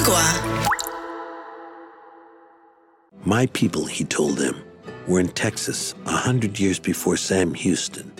[0.00, 0.68] Agua.
[3.24, 4.62] My people, he told them,
[5.08, 8.12] were in Texas a hundred years before Sam Houston,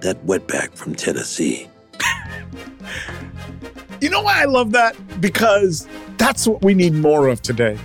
[0.00, 1.68] that wetback from Tennessee.
[4.00, 4.94] You know why I love that?
[5.18, 5.88] Because
[6.18, 7.78] that's what we need more of today.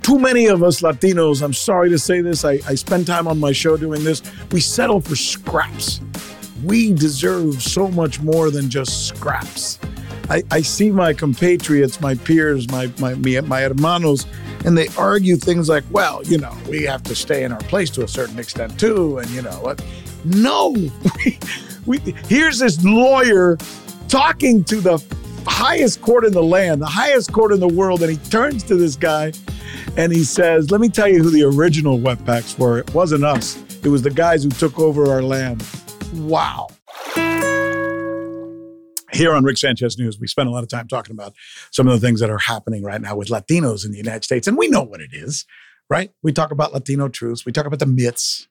[0.00, 3.40] Too many of us Latinos, I'm sorry to say this, I, I spend time on
[3.40, 4.22] my show doing this,
[4.52, 6.00] we settle for scraps.
[6.62, 9.80] We deserve so much more than just scraps.
[10.28, 14.26] I, I see my compatriots, my peers, my, my, my hermanos,
[14.64, 17.90] and they argue things like, well, you know, we have to stay in our place
[17.90, 19.18] to a certain extent too.
[19.18, 19.84] And you know what?
[20.24, 20.74] No.
[21.86, 23.56] we, here's this lawyer
[24.08, 24.98] talking to the
[25.46, 28.74] highest court in the land, the highest court in the world, and he turns to
[28.74, 29.32] this guy
[29.96, 32.78] and he says, Let me tell you who the original wetbacks were.
[32.78, 35.64] It wasn't us, it was the guys who took over our land.
[36.14, 36.68] Wow.
[39.16, 41.34] Here on Rick Sanchez News, we spend a lot of time talking about
[41.70, 44.46] some of the things that are happening right now with Latinos in the United States.
[44.46, 45.46] And we know what it is,
[45.88, 46.10] right?
[46.22, 48.46] We talk about Latino truths, we talk about the myths,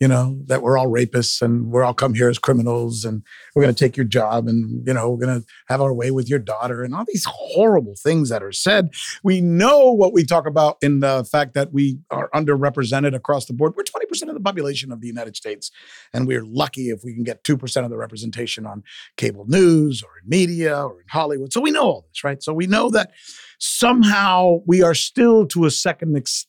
[0.00, 3.22] you know, that we're all rapists and we're all come here as criminals and
[3.54, 6.10] we're going to take your job and, you know, we're going to have our way
[6.10, 8.88] with your daughter and all these horrible things that are said.
[9.22, 13.52] We know what we talk about in the fact that we are underrepresented across the
[13.52, 13.74] board.
[13.76, 15.70] We're 20% of the population of the United States.
[16.14, 18.82] And we're lucky if we can get 2% of the representation on
[19.18, 21.52] cable news or in media or in Hollywood.
[21.52, 22.42] So we know all this, right?
[22.42, 23.12] So we know that
[23.58, 26.46] somehow we are still to a second, ex-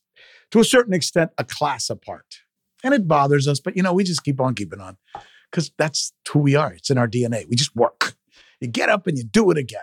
[0.51, 2.25] to a certain extent, a class apart
[2.83, 4.97] and it bothers us, but you know, we just keep on keeping on
[5.49, 6.73] because that's who we are.
[6.73, 7.47] It's in our DNA.
[7.49, 8.15] We just work.
[8.59, 9.81] You get up and you do it again.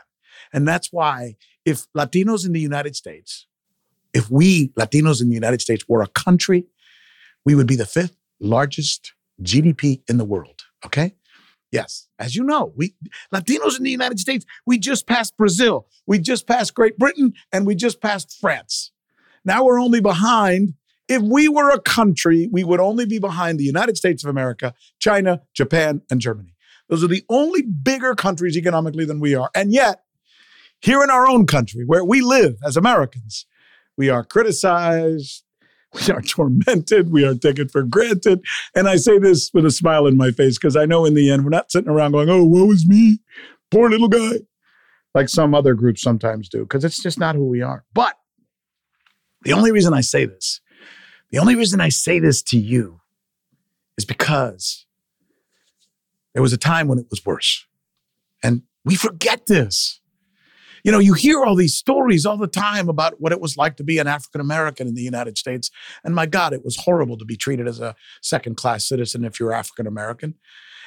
[0.53, 3.47] And that's why if Latinos in the United States,
[4.15, 6.67] if we Latinos in the United States were a country,
[7.45, 10.63] we would be the fifth largest GDP in the world.
[10.85, 11.15] Okay.
[11.71, 12.95] Yes, as you know, we
[13.33, 17.67] Latinos in the United States, we just passed Brazil, we just passed Great Britain, and
[17.67, 18.91] we just passed France.
[19.45, 20.75] Now we're only behind
[21.09, 24.75] if we were a country, we would only be behind the United States of America,
[24.99, 26.55] China, Japan, and Germany.
[26.89, 29.51] Those are the only bigger countries economically than we are.
[29.55, 30.03] And yet,
[30.81, 33.47] here in our own country, where we live as Americans,
[33.97, 35.45] we are criticized,
[35.95, 38.41] we are tormented, we are taken for granted.
[38.75, 41.31] And I say this with a smile in my face because I know in the
[41.31, 43.21] end, we're not sitting around going, oh, woe is me,
[43.71, 44.41] poor little guy,
[45.15, 47.85] like some other groups sometimes do, because it's just not who we are.
[47.95, 48.17] But
[49.43, 50.61] the only reason I say this
[51.31, 53.01] the only reason I say this to you
[53.97, 54.87] is because
[56.33, 57.67] there was a time when it was worse.
[58.43, 60.01] And we forget this.
[60.85, 63.77] You know, you hear all these stories all the time about what it was like
[63.77, 65.71] to be an African American in the United States.
[66.05, 69.41] And my God, it was horrible to be treated as a second class citizen if
[69.41, 70.35] you're African American.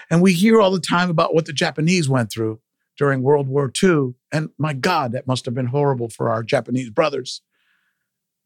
[0.09, 2.62] And we hear all the time about what the Japanese went through
[2.97, 4.13] during World War II.
[4.31, 7.41] And my God, that must have been horrible for our Japanese brothers.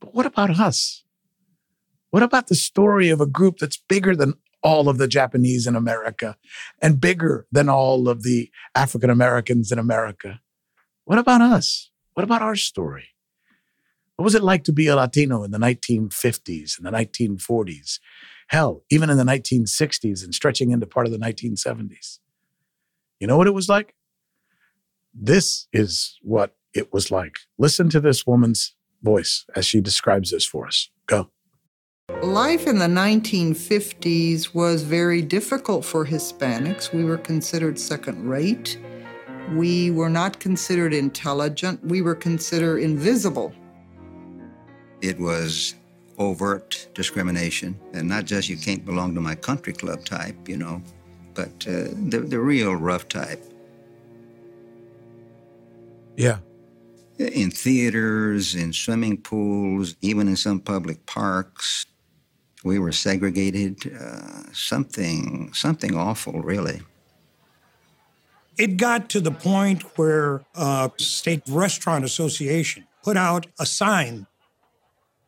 [0.01, 1.04] But what about us?
[2.15, 5.75] What about the story of a group that's bigger than all of the Japanese in
[5.75, 6.37] America
[6.81, 10.39] and bigger than all of the African Americans in America?
[11.03, 11.91] What about us?
[12.13, 13.09] What about our story?
[14.15, 17.99] What was it like to be a Latino in the 1950s and the 1940s?
[18.47, 22.19] Hell, even in the 1960s and stretching into part of the 1970s.
[23.19, 23.93] You know what it was like?
[25.13, 27.35] This is what it was like.
[27.57, 30.89] Listen to this woman's voice as she describes this for us.
[31.07, 31.29] Go.
[32.25, 36.93] Life in the 1950s was very difficult for Hispanics.
[36.93, 38.79] We were considered second rate.
[39.53, 41.83] We were not considered intelligent.
[41.85, 43.53] We were considered invisible.
[45.01, 45.75] It was
[46.17, 50.81] overt discrimination, and not just you can't belong to my country club type, you know,
[51.33, 53.43] but uh, the, the real rough type.
[56.17, 56.39] Yeah.
[57.19, 61.85] In theaters, in swimming pools, even in some public parks,
[62.65, 63.93] we were segregated.
[63.97, 66.81] Uh, something, something awful, really.
[68.57, 74.27] It got to the point where a state restaurant association put out a sign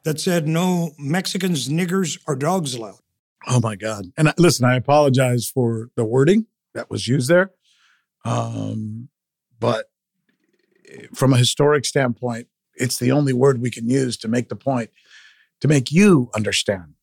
[0.04, 3.00] that said, "No Mexicans, niggers, or dogs allowed."
[3.48, 4.12] Oh my God!
[4.18, 7.52] And listen, I apologize for the wording that was used there,
[8.26, 9.10] um,
[9.60, 9.92] but
[11.14, 14.90] from a historic standpoint, it's the only word we can use to make the point,
[15.60, 16.94] to make you understand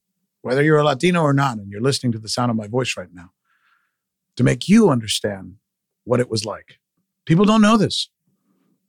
[0.45, 2.99] whether you're a Latino or not, and you're listening to the sound of my voice
[2.99, 3.33] right now,
[4.37, 5.55] to make you understand
[6.05, 6.79] what it was like.
[7.25, 8.11] People don't know this.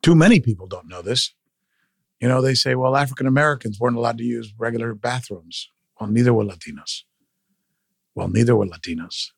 [0.01, 1.33] Too many people don't know this.
[2.19, 5.71] You know, they say, well, African Americans weren't allowed to use regular bathrooms.
[5.97, 7.03] Well, neither were Latinos.
[8.15, 9.31] Well, neither were Latinos.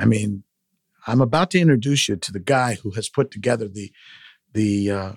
[0.00, 0.42] I mean,
[1.06, 3.92] I'm about to introduce you to the guy who has put together the
[4.52, 5.12] the uh,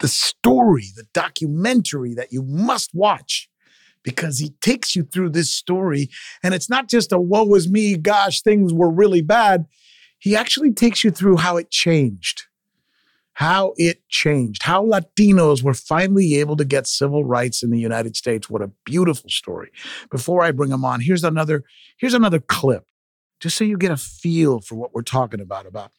[0.00, 3.48] the story, the documentary that you must watch
[4.02, 6.08] because he takes you through this story.
[6.42, 9.66] And it's not just a woe was me, gosh, things were really bad.
[10.18, 12.44] He actually takes you through how it changed,
[13.34, 18.16] how it changed, how Latinos were finally able to get civil rights in the United
[18.16, 18.48] States.
[18.48, 19.70] What a beautiful story.
[20.10, 21.64] Before I bring him on, here's another,
[21.98, 22.86] here's another clip,
[23.40, 25.92] just so you get a feel for what we're talking about, about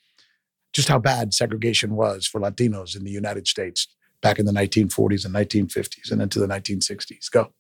[0.74, 3.88] just how bad segregation was for Latinos in the United States
[4.22, 7.32] back in the 1940s and 1950s and into the 1960s.
[7.32, 7.52] Go.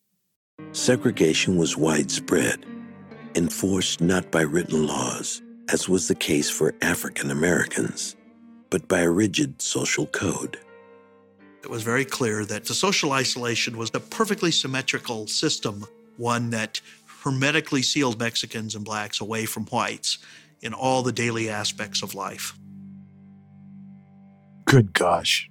[0.71, 2.65] Segregation was widespread,
[3.35, 8.15] enforced not by written laws, as was the case for African Americans,
[8.69, 10.59] but by a rigid social code.
[11.63, 15.85] It was very clear that the social isolation was a perfectly symmetrical system,
[16.17, 16.81] one that
[17.23, 20.19] hermetically sealed Mexicans and blacks away from whites
[20.62, 22.53] in all the daily aspects of life.
[24.69, 25.50] Good gosh.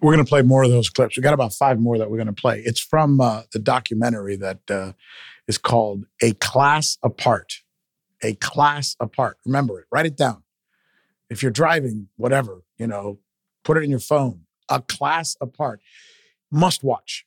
[0.00, 1.16] We're going to play more of those clips.
[1.16, 2.62] We got about five more that we're going to play.
[2.64, 4.92] It's from uh, the documentary that uh,
[5.48, 7.62] is called A Class Apart.
[8.22, 9.38] A Class Apart.
[9.44, 10.44] Remember it, write it down.
[11.28, 13.18] If you're driving, whatever, you know,
[13.64, 14.42] put it in your phone.
[14.68, 15.80] A Class Apart.
[16.52, 17.26] Must watch.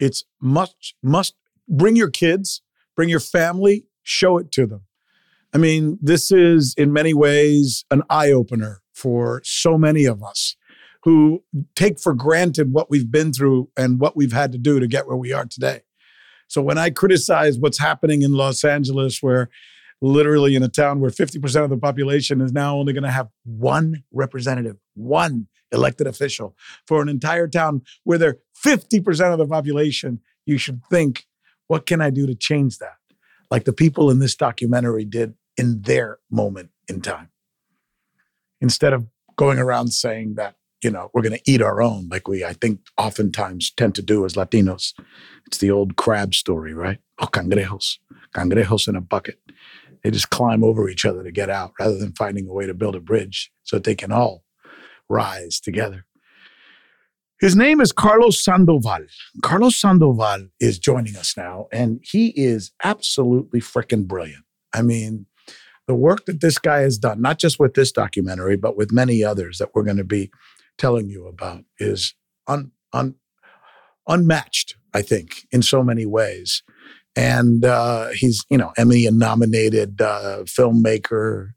[0.00, 1.36] It's must, must
[1.68, 2.62] bring your kids,
[2.96, 4.80] bring your family, show it to them.
[5.54, 10.56] I mean, this is in many ways an eye opener for so many of us
[11.04, 11.42] who
[11.76, 15.06] take for granted what we've been through and what we've had to do to get
[15.06, 15.82] where we are today.
[16.48, 19.48] So when I criticize what's happening in Los Angeles, where
[20.00, 23.28] literally in a town where 50% of the population is now only going to have
[23.44, 26.56] one representative, one elected official
[26.86, 31.26] for an entire town where they're 50% of the population, you should think,
[31.66, 32.96] what can I do to change that?
[33.50, 37.30] Like the people in this documentary did in their moment in time.
[38.60, 39.06] Instead of
[39.36, 42.52] going around saying that you know, we're going to eat our own, like we, I
[42.52, 44.94] think, oftentimes tend to do as Latinos.
[45.46, 46.98] It's the old crab story, right?
[47.18, 47.98] Oh, cangrejos,
[48.34, 49.40] cangrejos in a bucket.
[50.02, 52.74] They just climb over each other to get out rather than finding a way to
[52.74, 54.44] build a bridge so that they can all
[55.08, 56.04] rise together.
[57.40, 59.06] His name is Carlos Sandoval.
[59.42, 64.44] Carlos Sandoval is joining us now, and he is absolutely freaking brilliant.
[64.72, 65.26] I mean,
[65.88, 69.24] the work that this guy has done, not just with this documentary, but with many
[69.24, 70.30] others that we're going to be
[70.76, 72.14] telling you about is
[72.46, 73.14] un, un,
[74.06, 76.62] unmatched, I think, in so many ways.
[77.16, 81.52] And uh, he's, you know, Emmy nominated uh, filmmaker.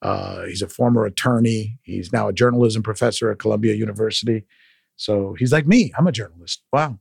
[0.00, 1.78] Uh, he's a former attorney.
[1.82, 4.44] He's now a journalism professor at Columbia University.
[4.94, 5.92] So he's like me.
[5.98, 6.62] I'm a journalist.
[6.72, 7.00] Wow.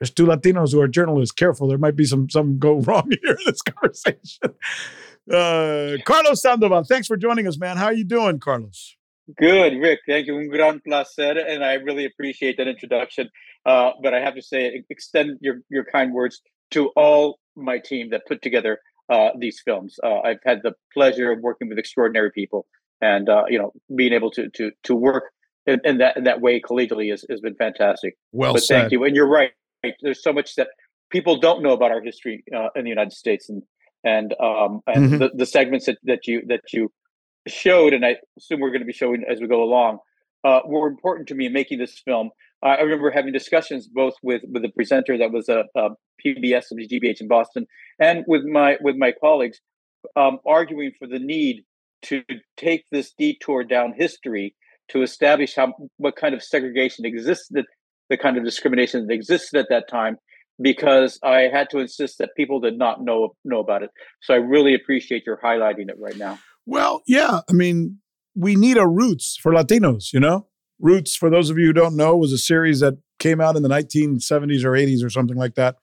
[0.00, 1.32] There's two Latinos who are journalists.
[1.32, 4.56] Careful, there might be some some go wrong here in this conversation.
[5.30, 7.76] Uh, Carlos Sandoval, thanks for joining us, man.
[7.76, 8.96] How are you doing, Carlos?
[9.38, 10.00] Good, Rick.
[10.06, 10.36] Thank you.
[10.36, 13.30] Un gran placer, and I really appreciate that introduction.
[13.64, 16.42] Uh, but I have to say, extend your your kind words
[16.72, 18.78] to all my team that put together
[19.08, 19.96] uh, these films.
[20.02, 22.66] Uh, I've had the pleasure of working with extraordinary people,
[23.00, 25.24] and uh, you know, being able to to to work
[25.66, 28.16] in, in, that in that way collegially has, has been fantastic.
[28.32, 28.80] Well but said.
[28.80, 29.04] Thank you.
[29.04, 29.52] And you're right.
[30.00, 30.68] There's so much that
[31.10, 33.62] people don't know about our history uh, in the United States, and
[34.04, 35.18] and um, and mm-hmm.
[35.18, 36.90] the, the segments that, that you that you
[37.46, 39.98] showed, and I assume we're going to be showing as we go along,
[40.44, 42.30] uh, were important to me in making this film.
[42.64, 45.90] Uh, I remember having discussions both with with the presenter that was a, a
[46.24, 47.66] PBS WGBH in Boston,
[47.98, 49.60] and with my with my colleagues,
[50.16, 51.64] um, arguing for the need
[52.02, 52.22] to
[52.56, 54.54] take this detour down history
[54.88, 57.64] to establish how what kind of segregation existed,
[58.10, 60.16] the kind of discrimination that existed at that time,
[60.62, 63.90] because I had to insist that people did not know know about it.
[64.22, 66.38] So I really appreciate your highlighting it right now.
[66.66, 67.40] Well, yeah.
[67.48, 67.98] I mean,
[68.34, 70.46] we need a Roots for Latinos, you know?
[70.78, 73.62] Roots, for those of you who don't know, was a series that came out in
[73.62, 75.76] the 1970s or 80s or something like that,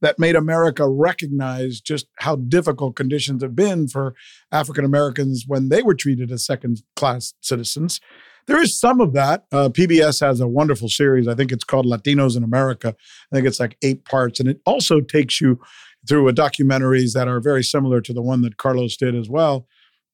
[0.00, 4.14] that made America recognize just how difficult conditions have been for
[4.50, 8.00] African Americans when they were treated as second class citizens.
[8.46, 9.44] There is some of that.
[9.50, 11.26] Uh, PBS has a wonderful series.
[11.26, 12.94] I think it's called Latinos in America.
[13.32, 14.38] I think it's like eight parts.
[14.38, 15.60] And it also takes you
[16.08, 19.66] through documentaries that are very similar to the one that Carlos did as well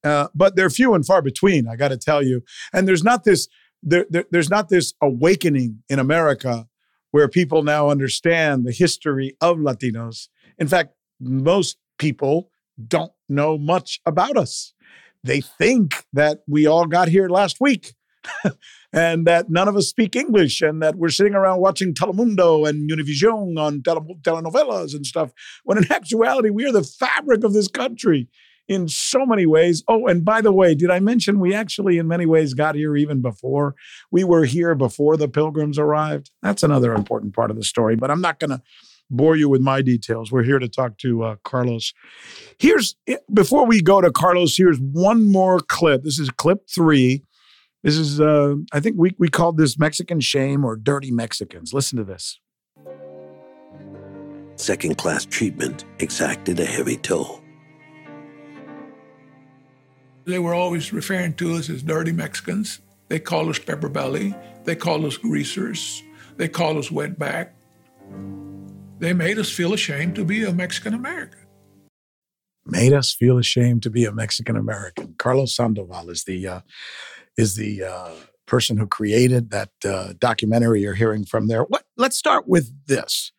[0.05, 2.43] uh, but they're few and far between, I got to tell you.
[2.73, 3.49] And there's not this
[3.85, 6.69] there, there, there's not this awakening in America
[7.11, 10.29] where people now understand the history of Latinos.
[10.57, 12.51] In fact, most people
[12.87, 14.73] don't know much about us.
[15.25, 17.95] They think that we all got here last week
[18.93, 22.91] and that none of us speak English and that we're sitting around watching Telemundo and
[22.91, 25.33] Univision on tele- telenovelas and stuff,
[25.65, 28.29] when in actuality, we are the fabric of this country
[28.69, 29.83] in so many ways.
[29.89, 32.97] Oh, and by the way, did I mention we actually, in many ways, got here
[32.97, 33.75] even before
[34.11, 36.31] we were here before the pilgrims arrived?
[36.43, 38.63] That's another important part of the story, but I'm not going to
[39.11, 40.33] bore you with my details.
[40.33, 41.93] We're here to talk to uh, Carlos.
[42.59, 46.03] Here's, eh, before we go to Carlos, here's one more clip.
[46.03, 47.23] This is clip three.
[47.83, 51.75] This is, uh, I think we, we called this Mexican shame or dirty Mexicans.
[51.75, 52.39] Listen to this.
[54.57, 57.43] Second class treatment exacted a heavy toll.
[60.25, 62.81] They were always referring to us as dirty Mexicans.
[63.09, 64.35] They called us pepper belly.
[64.65, 66.05] They called us greasers.
[66.37, 67.51] They called us wetback.
[69.01, 71.41] They made us feel ashamed to be a Mexican American.
[72.65, 75.17] Made us feel ashamed to be a Mexican American.
[75.19, 76.61] Carlos Sandoval is the uh,
[77.37, 78.11] is the uh,
[78.47, 81.63] person who created that uh, documentary you're hearing from there.
[81.63, 81.85] What?
[81.97, 83.33] Let's start with this.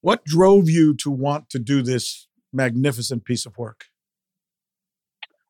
[0.00, 3.86] What drove you to want to do this magnificent piece of work?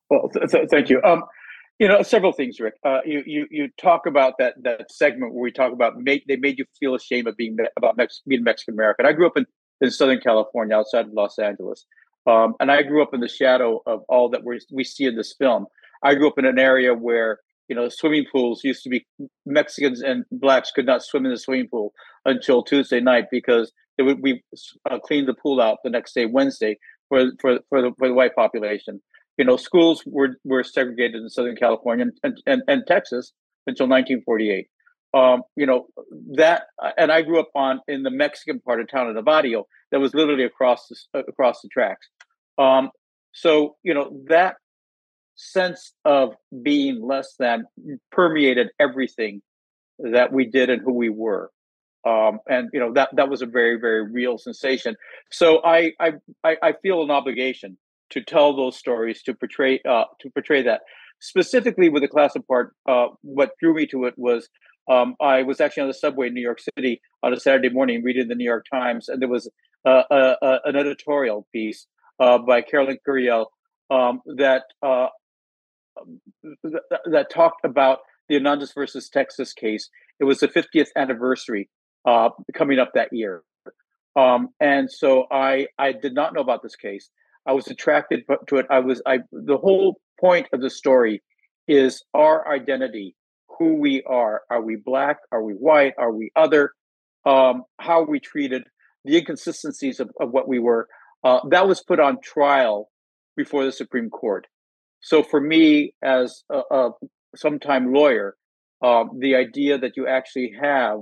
[0.09, 1.01] Well, th- th- thank you.
[1.03, 1.23] Um,
[1.79, 2.75] you know, several things, Rick.
[2.83, 6.57] Uh, you you you talk about that that segment where we talk about they made
[6.57, 9.05] you feel ashamed of being about Mex- being Mexican American.
[9.05, 9.45] I grew up in,
[9.79, 11.85] in Southern California, outside of Los Angeles,
[12.27, 15.15] um, and I grew up in the shadow of all that we we see in
[15.15, 15.67] this film.
[16.03, 17.39] I grew up in an area where
[17.69, 19.05] you know swimming pools used to be
[19.45, 21.93] Mexicans and blacks could not swim in the swimming pool
[22.25, 24.43] until Tuesday night because they would we
[24.89, 28.13] uh, clean the pool out the next day Wednesday for for for the, for the
[28.13, 29.01] white population
[29.39, 33.31] you know, schools were, were segregated in Southern California and, and, and Texas
[33.65, 34.67] until 1948.
[35.13, 35.87] Um, you know,
[36.35, 36.63] that,
[36.97, 40.13] and I grew up on in the Mexican part of town of Navajo that was
[40.13, 42.09] literally across the, across the tracks.
[42.57, 42.89] Um,
[43.31, 44.55] so, you know, that
[45.39, 47.63] sense of being less than
[48.11, 49.41] permeated everything
[49.97, 51.49] that we did and who we were.
[52.05, 54.95] Um, and you know that that was a very very real sensation.
[55.31, 57.77] So I I I feel an obligation
[58.11, 60.81] to tell those stories, to portray uh, to portray that.
[61.21, 62.73] Specifically with the class apart.
[62.87, 64.47] uh, what drew me to it was
[64.89, 68.01] um, I was actually on the subway in New York City on a Saturday morning
[68.03, 69.49] reading the New York Times, and there was
[69.85, 71.87] uh, a, a, an editorial piece
[72.19, 73.47] uh, by Carolyn Curiel
[73.89, 75.07] um, that uh,
[76.43, 79.89] th- that talked about the Hernandez versus Texas case.
[80.19, 81.69] It was the 50th anniversary
[82.05, 83.43] uh, coming up that year,
[84.15, 87.09] um, and so I I did not know about this case.
[87.45, 88.65] I was attracted to it.
[88.69, 91.21] I was I the whole point of the story
[91.67, 93.15] is our identity,
[93.57, 94.41] who we are.
[94.49, 95.17] Are we black?
[95.31, 95.93] Are we white?
[95.97, 96.71] Are we other?
[97.25, 98.63] Um, how we treated?
[99.05, 100.87] The inconsistencies of, of what we were.
[101.23, 102.89] Uh, that was put on trial
[103.35, 104.47] before the Supreme Court.
[105.01, 106.89] So for me, as a, a
[107.35, 108.35] sometime lawyer,
[108.83, 110.99] uh, the idea that you actually have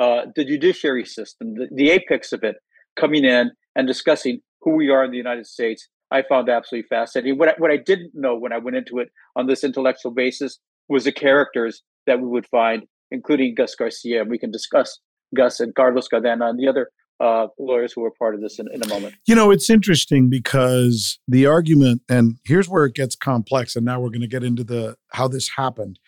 [0.00, 2.56] uh, the judiciary system, the, the apex of it,
[2.96, 7.38] coming in and discussing who we are in the United States, I found absolutely fascinating.
[7.38, 10.58] What I, what I didn't know when I went into it on this intellectual basis
[10.88, 14.22] was the characters that we would find, including Gus Garcia.
[14.22, 15.00] And we can discuss
[15.34, 16.90] Gus and Carlos Cadena and the other
[17.20, 19.14] uh, lawyers who were part of this in, in a moment.
[19.26, 24.00] You know, it's interesting because the argument, and here's where it gets complex, and now
[24.00, 25.98] we're going to get into the how this happened.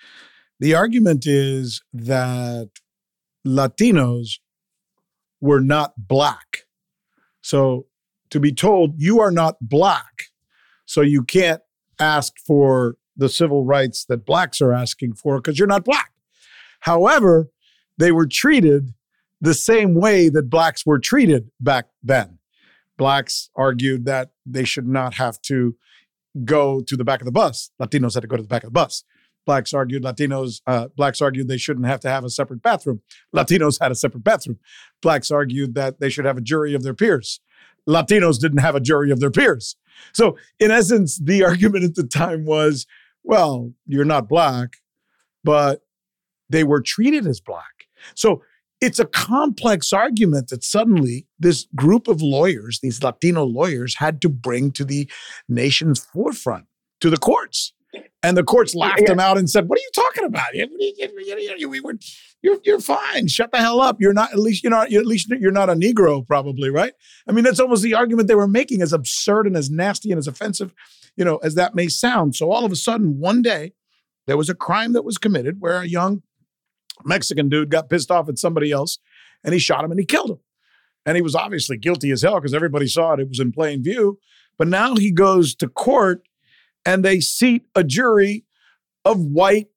[0.59, 2.71] The argument is that
[3.47, 4.39] Latinos
[5.41, 6.65] were not black.
[7.43, 7.87] So
[8.31, 10.25] to be told you are not black,
[10.85, 11.63] so you can't
[12.01, 16.13] ask for the civil rights that blacks are asking for because you're not black.
[16.81, 17.49] However,
[17.97, 18.93] they were treated
[19.41, 22.39] the same way that blacks were treated back then.
[22.97, 25.77] Blacks argued that they should not have to
[26.45, 27.71] go to the back of the bus.
[27.81, 29.05] Latinos had to go to the back of the bus.
[29.45, 33.01] Blacks argued Latinos, uh, blacks argued they shouldn't have to have a separate bathroom.
[33.35, 34.59] Latinos had a separate bathroom.
[35.01, 37.41] Blacks argued that they should have a jury of their peers.
[37.89, 39.77] Latinos didn't have a jury of their peers.
[40.13, 42.87] So, in essence, the argument at the time was
[43.23, 44.77] well, you're not black,
[45.43, 45.83] but
[46.49, 47.89] they were treated as black.
[48.15, 48.43] So,
[48.81, 54.29] it's a complex argument that suddenly this group of lawyers, these Latino lawyers, had to
[54.29, 55.11] bring to the
[55.49, 56.67] nation's forefront,
[57.01, 57.73] to the courts.
[58.23, 59.13] And the courts laughed yeah.
[59.13, 60.55] him out and said, "What are you talking about?
[62.43, 63.29] You're you're fine.
[63.29, 63.97] Shut the hell up.
[64.01, 66.93] You're not at least you're not at least you're not a Negro, probably, right?
[67.29, 70.19] I mean, that's almost the argument they were making, as absurd and as nasty and
[70.19, 70.75] as offensive,
[71.17, 72.37] you know, as that may sound.
[72.37, 73.73] So all of a sudden, one day,
[74.27, 76.23] there was a crime that was committed where a young
[77.05, 78.99] Mexican dude got pissed off at somebody else,
[79.45, 80.39] and he shot him and he killed him.
[81.05, 83.21] And he was obviously guilty as hell because everybody saw it.
[83.21, 84.19] It was in plain view.
[84.59, 86.23] But now he goes to court
[86.85, 88.45] and they seat a jury
[89.05, 89.69] of white,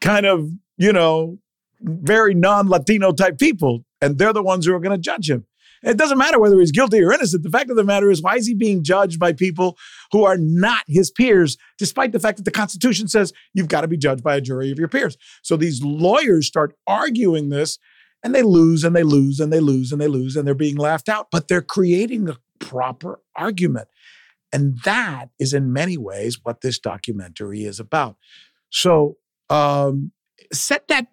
[0.00, 1.38] kind of, you know,
[1.80, 3.84] very non Latino type people.
[4.00, 5.44] And they're the ones who are going to judge him.
[5.86, 7.44] It doesn't matter whether he's guilty or innocent.
[7.44, 9.78] The fact of the matter is, why is he being judged by people
[10.10, 13.88] who are not his peers, despite the fact that the Constitution says you've got to
[13.88, 15.16] be judged by a jury of your peers?
[15.42, 17.78] So these lawyers start arguing this
[18.24, 20.76] and they lose and they lose and they lose and they lose and they're being
[20.76, 23.88] laughed out, but they're creating a proper argument.
[24.52, 28.16] And that is in many ways what this documentary is about.
[28.70, 29.18] So
[29.50, 30.12] um,
[30.52, 31.06] set that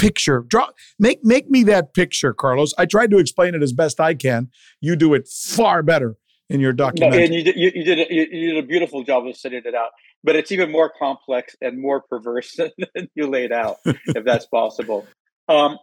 [0.00, 0.44] picture.
[0.48, 2.72] Draw make make me that picture, Carlos.
[2.78, 4.50] I tried to explain it as best I can.
[4.80, 6.16] You do it far better
[6.48, 7.18] in your documentary.
[7.18, 9.36] No, and you did, you, you did a, you, you, did a beautiful job of
[9.36, 9.90] setting it out.
[10.22, 12.56] But it's even more complex and more perverse
[12.94, 15.06] than you laid out, if that's possible.
[15.48, 15.78] Um,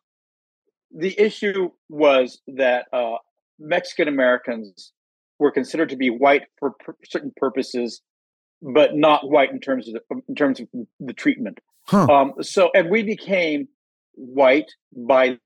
[0.94, 3.16] the issue was that uh,
[3.60, 4.92] Mexican Americans
[5.40, 8.02] were considered to be white for per- certain purposes,
[8.62, 10.68] but not white in terms of the, in terms of
[11.00, 11.60] the treatment.
[11.86, 12.08] Huh.
[12.08, 13.70] Um, so, and we became
[14.18, 15.38] white by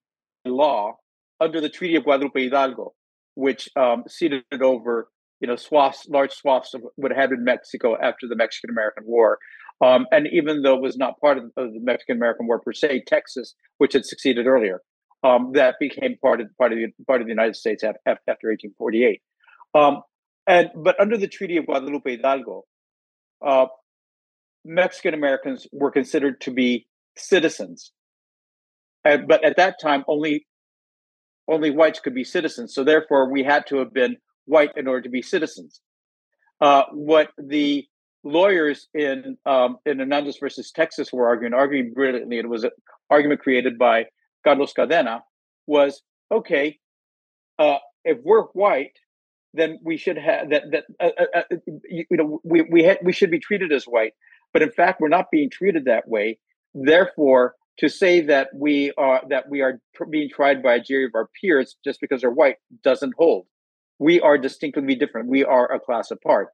[0.46, 0.98] law
[1.40, 2.94] under the Treaty of Guadalupe Hidalgo,
[3.36, 5.10] which um, ceded over
[5.40, 9.40] you know swaths, large swaths of what had been Mexico after the Mexican American War.
[9.82, 12.72] Um, and even though it was not part of, of the Mexican American War per
[12.72, 14.82] se, Texas, which had succeeded earlier,
[15.24, 18.50] um, that became part of part of the part of the United States after, after
[18.50, 19.22] 1848.
[19.74, 20.02] Um,
[20.48, 22.66] and but under the Treaty of Guadalupe Hidalgo,
[23.46, 23.66] uh,
[24.64, 26.88] Mexican Americans were considered to be
[27.18, 27.92] citizens,
[29.04, 30.46] but at that time only
[31.48, 32.74] only whites could be citizens.
[32.74, 35.82] So therefore, we had to have been white in order to be citizens.
[36.60, 37.86] Uh, what the
[38.24, 42.72] lawyers in um, in Hernandez versus Texas were arguing, arguing brilliantly, it was an
[43.10, 44.06] argument created by
[44.44, 45.22] Carlos Cadena,
[45.68, 46.78] was okay.
[47.58, 48.98] Uh, if we're white,
[49.54, 51.56] then we should have that that uh, uh, uh,
[51.90, 54.14] you, you, know we we ha- we should be treated as white,
[54.54, 56.38] but in fact we're not being treated that way.
[56.74, 61.12] Therefore, to say that we are that we are being tried by a jury of
[61.16, 63.46] our peers just because they're white doesn't hold.
[64.00, 65.30] We are distinctly different.
[65.30, 66.50] We are a class apart,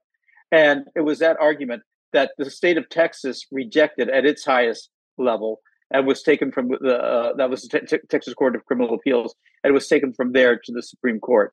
[0.52, 1.82] and it was that argument
[2.12, 5.60] that the state of Texas rejected at its highest level
[5.90, 9.34] and was taken from the uh, that was the T- Texas Court of Criminal Appeals
[9.64, 11.52] and was taken from there to the Supreme Court.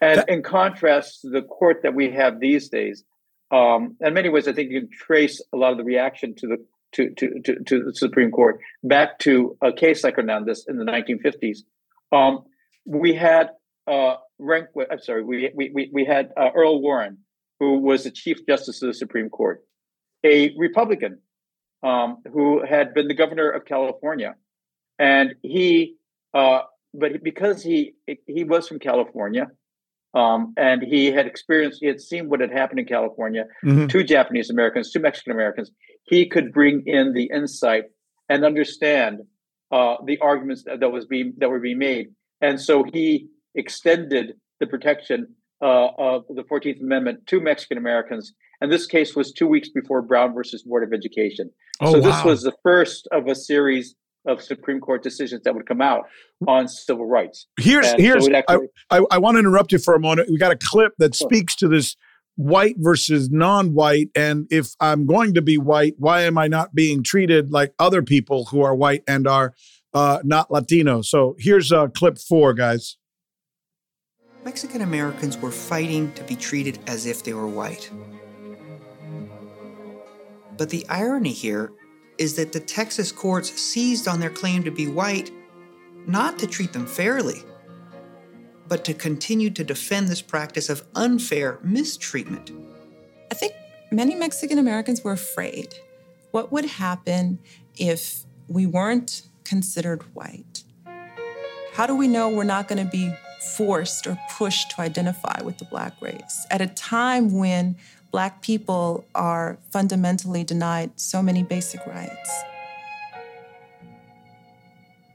[0.00, 3.04] And that- in contrast to the court that we have these days,
[3.50, 6.46] um, in many ways, I think you can trace a lot of the reaction to
[6.46, 6.58] the
[6.94, 10.84] to, to, to, to the Supreme Court back to a case like Hernandez in the
[10.84, 11.58] 1950s.
[12.12, 12.44] Um,
[12.86, 13.50] we had
[13.86, 14.68] uh, rank.
[14.90, 15.24] I'm sorry.
[15.24, 17.18] We we we had uh, Earl Warren,
[17.60, 19.62] who was the Chief Justice of the Supreme Court,
[20.24, 21.18] a Republican
[21.82, 24.34] um, who had been the governor of California,
[24.98, 25.96] and he,
[26.32, 26.62] uh,
[26.94, 27.94] but because he
[28.26, 29.48] he was from California,
[30.14, 33.86] um, and he had experienced, he had seen what had happened in California mm-hmm.
[33.88, 35.70] to Japanese Americans, to Mexican Americans.
[36.04, 37.84] He could bring in the insight
[38.28, 39.20] and understand
[39.72, 42.08] uh, the arguments that, that was being that were being made,
[42.40, 45.26] and so he extended the protection
[45.62, 50.02] uh, of the Fourteenth Amendment to Mexican Americans and this case was two weeks before
[50.02, 51.50] Brown versus Board of Education.
[51.80, 52.06] Oh, so wow.
[52.06, 53.94] this was the first of a series
[54.26, 56.04] of Supreme Court decisions that would come out
[56.48, 57.46] on civil rights.
[57.60, 60.30] Here's and here's so actually, I, I, I, want to interrupt you for a moment.
[60.30, 61.94] We got a clip that speaks to this
[62.36, 67.02] white versus non-white and if I'm going to be white, why am I not being
[67.02, 69.54] treated like other people who are white and are
[69.92, 71.02] uh, not Latino?
[71.02, 72.96] So here's uh, clip four, guys.
[74.44, 77.90] Mexican Americans were fighting to be treated as if they were white.
[80.56, 81.72] But the irony here
[82.18, 85.30] is that the Texas courts seized on their claim to be white
[86.06, 87.42] not to treat them fairly,
[88.68, 92.50] but to continue to defend this practice of unfair mistreatment.
[93.30, 93.52] I think
[93.90, 95.74] many Mexican Americans were afraid.
[96.30, 97.38] What would happen
[97.76, 100.64] if we weren't considered white?
[101.74, 105.58] How do we know we're not going to be forced or pushed to identify with
[105.58, 107.76] the Black race at a time when
[108.10, 112.44] Black people are fundamentally denied so many basic rights.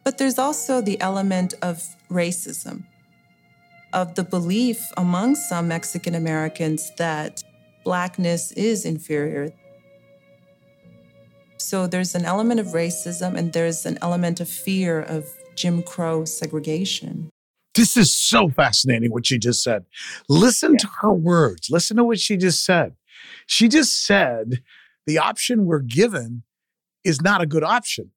[0.04, 2.84] But there's also the element of racism,
[3.94, 7.44] of the belief among some Mexican Americans that
[7.84, 9.52] Blackness is inferior.
[11.58, 15.26] So there's an element of racism and there's an element of fear of
[15.56, 17.30] Jim Crow segregation.
[17.76, 19.86] This is so fascinating what she just said.
[20.28, 20.78] Listen yeah.
[20.80, 21.70] to her words.
[21.70, 22.96] Listen to what she just said.
[23.46, 24.62] She just said
[25.06, 26.44] the option we're given
[27.04, 28.12] is not a good option.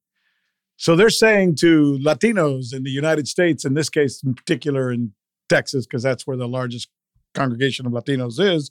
[0.77, 5.13] So they're saying to Latinos in the United States, in this case, in particular in
[5.53, 6.89] Texas, because that's where the largest
[7.35, 8.71] congregation of Latinos is,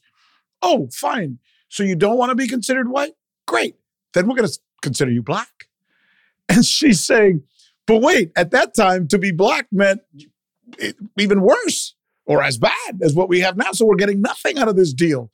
[0.61, 1.39] oh, fine.
[1.69, 3.13] So you don't want to be considered white?
[3.47, 3.75] Great.
[4.13, 5.47] Then we're going to consider you black.
[6.49, 7.43] And she's saying,
[7.87, 10.01] but wait, at that time, to be black meant
[11.17, 13.71] even worse or as bad as what we have now.
[13.71, 15.31] So we're getting nothing out of this deal.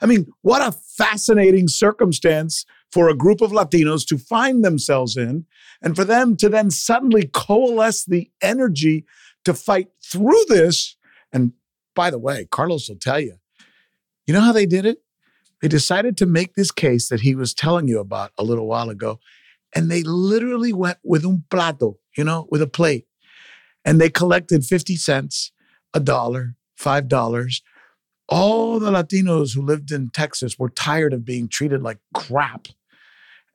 [0.00, 5.46] I mean, what a fascinating circumstance for a group of Latinos to find themselves in
[5.82, 9.04] and for them to then suddenly coalesce the energy
[9.46, 10.96] to fight through this.
[11.32, 11.52] And
[11.94, 13.36] by the way, Carlos will tell you,
[14.26, 14.98] you know how they did it?
[15.62, 18.90] They decided to make this case that he was telling you about a little while
[18.90, 19.20] ago.
[19.74, 23.06] And they literally went with un plato, you know, with a plate.
[23.84, 25.52] And they collected 50 cents,
[25.94, 27.62] a dollar, five dollars.
[28.28, 32.66] All the Latinos who lived in Texas were tired of being treated like crap.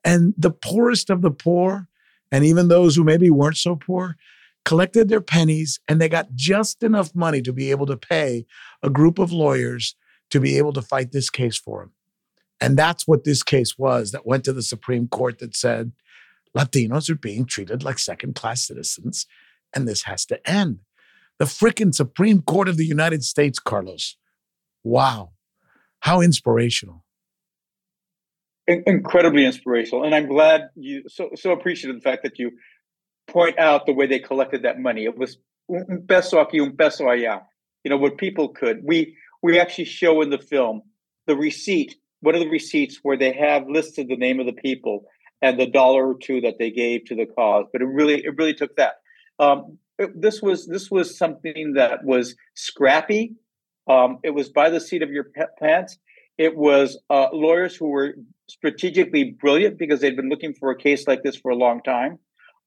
[0.04, 1.86] And the poorest of the poor,
[2.32, 4.16] and even those who maybe weren't so poor,
[4.64, 8.46] collected their pennies and they got just enough money to be able to pay
[8.82, 9.96] a group of lawyers
[10.30, 11.92] to be able to fight this case for them.
[12.60, 15.92] And that's what this case was that went to the Supreme Court that said
[16.56, 19.26] Latinos are being treated like second class citizens
[19.74, 20.80] and this has to end.
[21.38, 24.16] The freaking Supreme Court of the United States, Carlos.
[24.84, 25.32] Wow.
[26.00, 27.04] How inspirational.
[28.66, 30.04] incredibly inspirational.
[30.04, 32.52] And I'm glad you so so appreciative the fact that you
[33.32, 35.04] point out the way they collected that money.
[35.04, 35.38] It was
[35.70, 37.42] un peso aquí, un peso allá.
[37.84, 38.80] You know, what people could.
[38.84, 40.82] We we actually show in the film
[41.26, 45.04] the receipt, one of the receipts where they have listed the name of the people
[45.40, 47.66] and the dollar or two that they gave to the cause.
[47.72, 48.94] But it really it really took that.
[49.38, 53.34] Um, it, this was this was something that was scrappy.
[53.88, 55.26] Um, it was by the seat of your
[55.58, 55.98] pants.
[56.38, 58.14] It was uh, lawyers who were
[58.48, 62.18] strategically brilliant because they'd been looking for a case like this for a long time.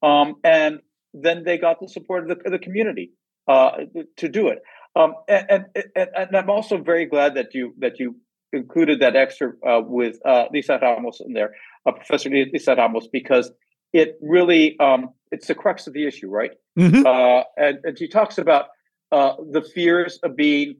[0.05, 0.79] Um, and
[1.13, 3.13] then they got the support of the, the community
[3.47, 3.71] uh,
[4.17, 4.59] to do it.
[4.95, 8.15] Um, and, and, and I'm also very glad that you that you
[8.53, 11.51] included that excerpt uh, with uh, Lisa Ramos in there,
[11.85, 13.51] uh, Professor Lisa Ramos, because
[13.91, 16.51] it really um, it's the crux of the issue, right?
[16.77, 17.05] Mm-hmm.
[17.05, 18.67] Uh, and, and, she talks about
[19.11, 20.75] uh, the fears of being,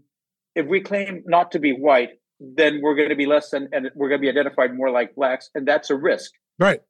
[0.55, 3.89] if we claim not to be white, then we're going to be less than, and
[3.95, 6.31] we're going to be identified more like blacks, and that's a risk.
[6.59, 6.81] Right.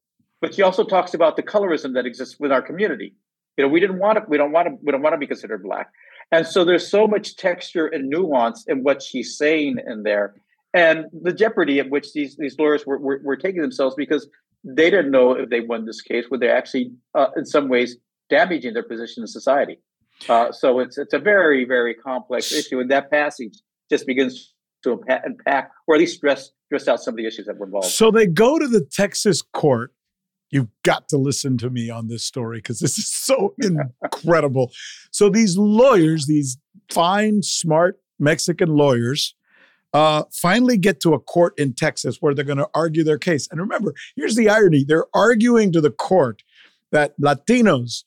[0.45, 3.15] But she also talks about the colorism that exists with our community.
[3.58, 5.25] You know, we didn't want to, we don't want to, we don't want to be
[5.25, 5.89] considered black.
[6.31, 10.36] And so there's so much texture and nuance in what she's saying in there.
[10.71, 14.27] And the jeopardy at which these, these lawyers were, were, were taking themselves because
[14.63, 17.97] they didn't know if they won this case, would they actually, uh, in some ways,
[18.29, 19.79] damaging their position in society.
[20.29, 23.58] Uh, so it's it's a very very complex issue, and that passage
[23.89, 24.53] just begins
[24.84, 27.88] to unpack, or at least stress stress out some of the issues that were involved.
[27.88, 29.91] So they go to the Texas court
[30.51, 34.71] You've got to listen to me on this story because this is so incredible.
[35.12, 36.58] So these lawyers, these
[36.91, 39.36] fine, smart Mexican lawyers,
[39.93, 43.47] uh, finally get to a court in Texas where they're going to argue their case.
[43.49, 46.43] And remember, here's the irony: they're arguing to the court
[46.91, 48.03] that Latinos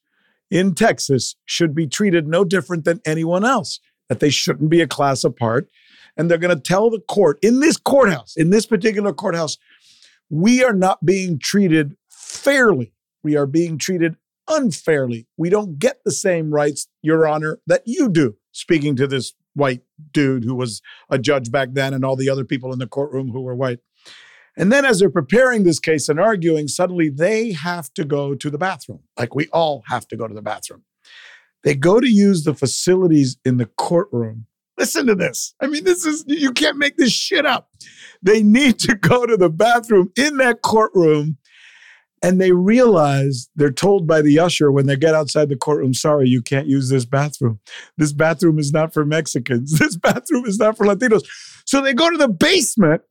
[0.50, 4.86] in Texas should be treated no different than anyone else, that they shouldn't be a
[4.86, 5.68] class apart.
[6.16, 9.56] And they're going to tell the court in this courthouse, in this particular courthouse,
[10.30, 11.96] we are not being treated
[12.28, 12.92] fairly.
[13.22, 14.16] We are being treated
[14.48, 15.26] unfairly.
[15.36, 18.36] We don't get the same rights, Your Honor, that you do.
[18.52, 22.44] Speaking to this white dude who was a judge back then and all the other
[22.44, 23.80] people in the courtroom who were white.
[24.56, 28.50] And then as they're preparing this case and arguing, suddenly they have to go to
[28.50, 30.82] the bathroom, like we all have to go to the bathroom.
[31.64, 34.46] They go to use the facilities in the courtroom.
[34.76, 35.54] Listen to this.
[35.60, 37.70] I mean, this is, you can't make this shit up.
[38.22, 41.37] They need to go to the bathroom in that courtroom
[42.22, 46.28] and they realize they're told by the usher when they get outside the courtroom, sorry,
[46.28, 47.60] you can't use this bathroom.
[47.96, 49.78] This bathroom is not for Mexicans.
[49.78, 51.24] This bathroom is not for Latinos.
[51.64, 53.02] So they go to the basement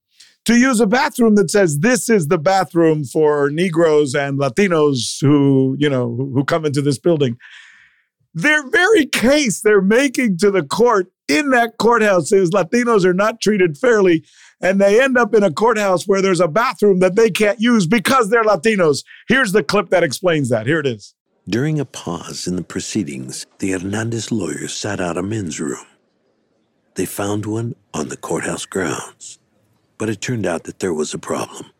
[0.45, 5.75] to use a bathroom that says this is the bathroom for Negroes and Latinos who,
[5.79, 7.37] you know, who come into this building.
[8.33, 13.41] Their very case they're making to the court in that courthouse is Latinos are not
[13.41, 14.25] treated fairly
[14.61, 17.85] and they end up in a courthouse where there's a bathroom that they can't use
[17.85, 19.03] because they're Latinos.
[19.27, 20.65] Here's the clip that explains that.
[20.65, 21.13] Here it is.
[21.47, 25.85] During a pause in the proceedings, the Hernandez lawyers sat out a men's room.
[26.95, 29.39] They found one on the courthouse grounds,
[29.97, 31.71] but it turned out that there was a problem.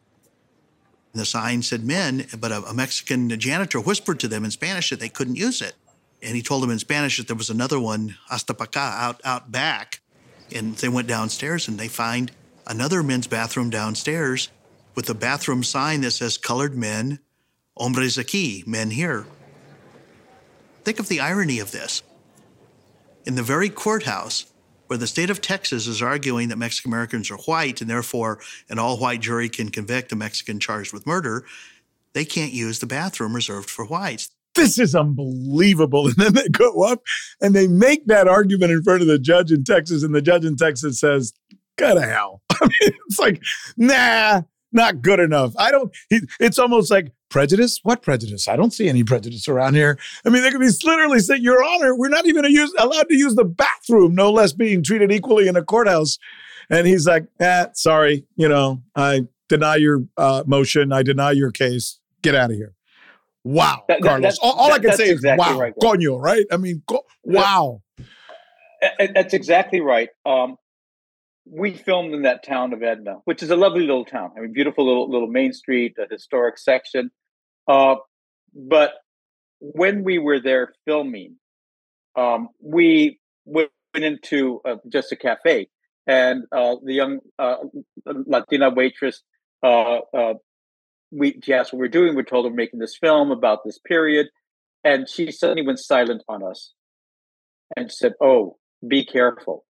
[1.14, 5.00] The sign said men, but a, a Mexican janitor whispered to them in Spanish that
[5.00, 5.74] they couldn't use it.
[6.22, 9.22] And he told them in Spanish that there was another one, hasta pa acá, out,
[9.24, 10.02] out back.
[10.54, 12.32] And they went downstairs and they find
[12.68, 14.50] another men's bathroom downstairs
[14.96, 17.20] with a bathroom sign that says colored men,
[17.78, 19.26] hombres aquí, men here.
[20.84, 22.04] Think of the irony of this.
[23.26, 24.46] In the very courthouse
[24.88, 28.80] where the state of Texas is arguing that Mexican Americans are white and therefore an
[28.80, 31.44] all white jury can convict a Mexican charged with murder,
[32.14, 34.30] they can't use the bathroom reserved for whites.
[34.56, 36.08] this is unbelievable.
[36.08, 37.04] And then they go up
[37.42, 40.46] and they make that argument in front of the judge in Texas, and the judge
[40.46, 41.34] in Texas says,
[41.78, 42.42] Go to hell.
[42.52, 43.42] I mean, it's like,
[43.78, 45.54] nah, not good enough.
[45.58, 47.80] I don't, he, it's almost like prejudice.
[47.84, 48.48] What prejudice?
[48.48, 49.98] I don't see any prejudice around here.
[50.26, 53.16] I mean, they could be literally saying, Your Honor, we're not even use, allowed to
[53.16, 56.18] use the bathroom, no less being treated equally in a courthouse.
[56.70, 60.92] And he's like, eh, sorry, you know, I deny your uh, motion.
[60.92, 62.00] I deny your case.
[62.22, 62.74] Get out of here.
[63.44, 64.38] Wow, that, Carlos.
[64.40, 66.46] all, all that, I can say exactly is wow, right, coño, right?
[66.52, 67.82] I mean, go, wow.
[69.00, 70.10] That's exactly right.
[70.26, 70.58] Um,
[71.50, 74.32] we filmed in that town of Edna, which is a lovely little town.
[74.38, 77.12] I mean, beautiful little little main street, a historic section.
[77.68, 77.96] Uh,
[78.54, 78.94] but
[79.60, 81.36] when we were there filming,
[82.16, 85.68] um, we went into uh, just a cafe,
[86.06, 87.58] and uh, the young uh,
[88.06, 89.24] Latina waitress
[89.64, 90.34] uh, uh,
[91.12, 92.16] we she asked what we're doing.
[92.16, 94.28] We told her we're making this film about this period,
[94.84, 96.74] and she suddenly went silent on us,
[97.76, 98.58] and said, "Oh,
[98.88, 99.66] be careful."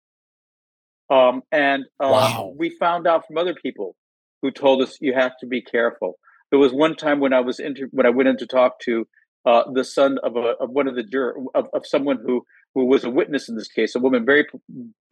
[1.10, 2.54] Um, and um, wow.
[2.58, 3.96] we found out from other people
[4.42, 6.20] who told us you have to be careful.
[6.52, 9.08] There was one time when I was inter- when I went in to talk to
[9.46, 12.86] uh, the son of a of one of the juror of, of someone who who
[12.86, 14.46] was a witness in this case, a woman, very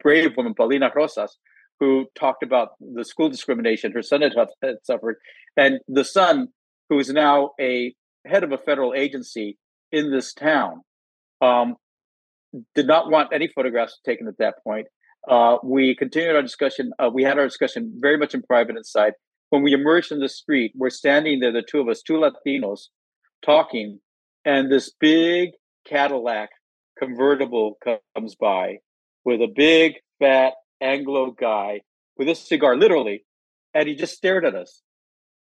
[0.00, 1.36] brave woman, Paulina Rosas,
[1.80, 5.16] who talked about the school discrimination her son had, had suffered,
[5.56, 6.48] and the son,
[6.88, 7.94] who is now a
[8.26, 9.58] head of a federal agency
[9.92, 10.82] in this town,
[11.40, 11.76] um,
[12.74, 14.86] did not want any photographs taken at that point.
[15.28, 16.92] Uh, we continued our discussion.
[16.98, 19.14] Uh, we had our discussion very much in private inside.
[19.50, 22.88] When we emerged in the street, we're standing there, the two of us, two Latinos,
[23.44, 24.00] talking,
[24.44, 25.50] and this big
[25.86, 26.50] Cadillac
[26.98, 27.78] convertible
[28.14, 28.78] comes by
[29.24, 31.80] with a big, fat Anglo guy
[32.16, 33.24] with a cigar, literally,
[33.74, 34.82] and he just stared at us.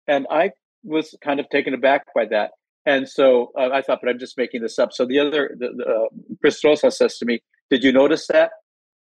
[0.07, 0.51] And I
[0.83, 2.51] was kind of taken aback by that.
[2.85, 4.91] And so uh, I thought, but I'm just making this up.
[4.91, 8.51] So the other, the, the, uh, Chris Rosa says to me, Did you notice that?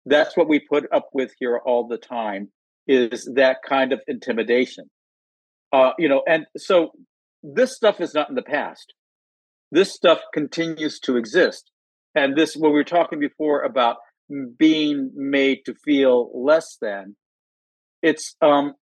[0.09, 2.49] That's what we put up with here all the time
[2.87, 4.89] is that kind of intimidation.
[5.71, 6.91] Uh, you know, and so
[7.43, 8.93] this stuff is not in the past.
[9.71, 11.71] This stuff continues to exist.
[12.15, 13.97] And this, when we were talking before about
[14.57, 17.15] being made to feel less than,
[18.01, 18.73] it's um,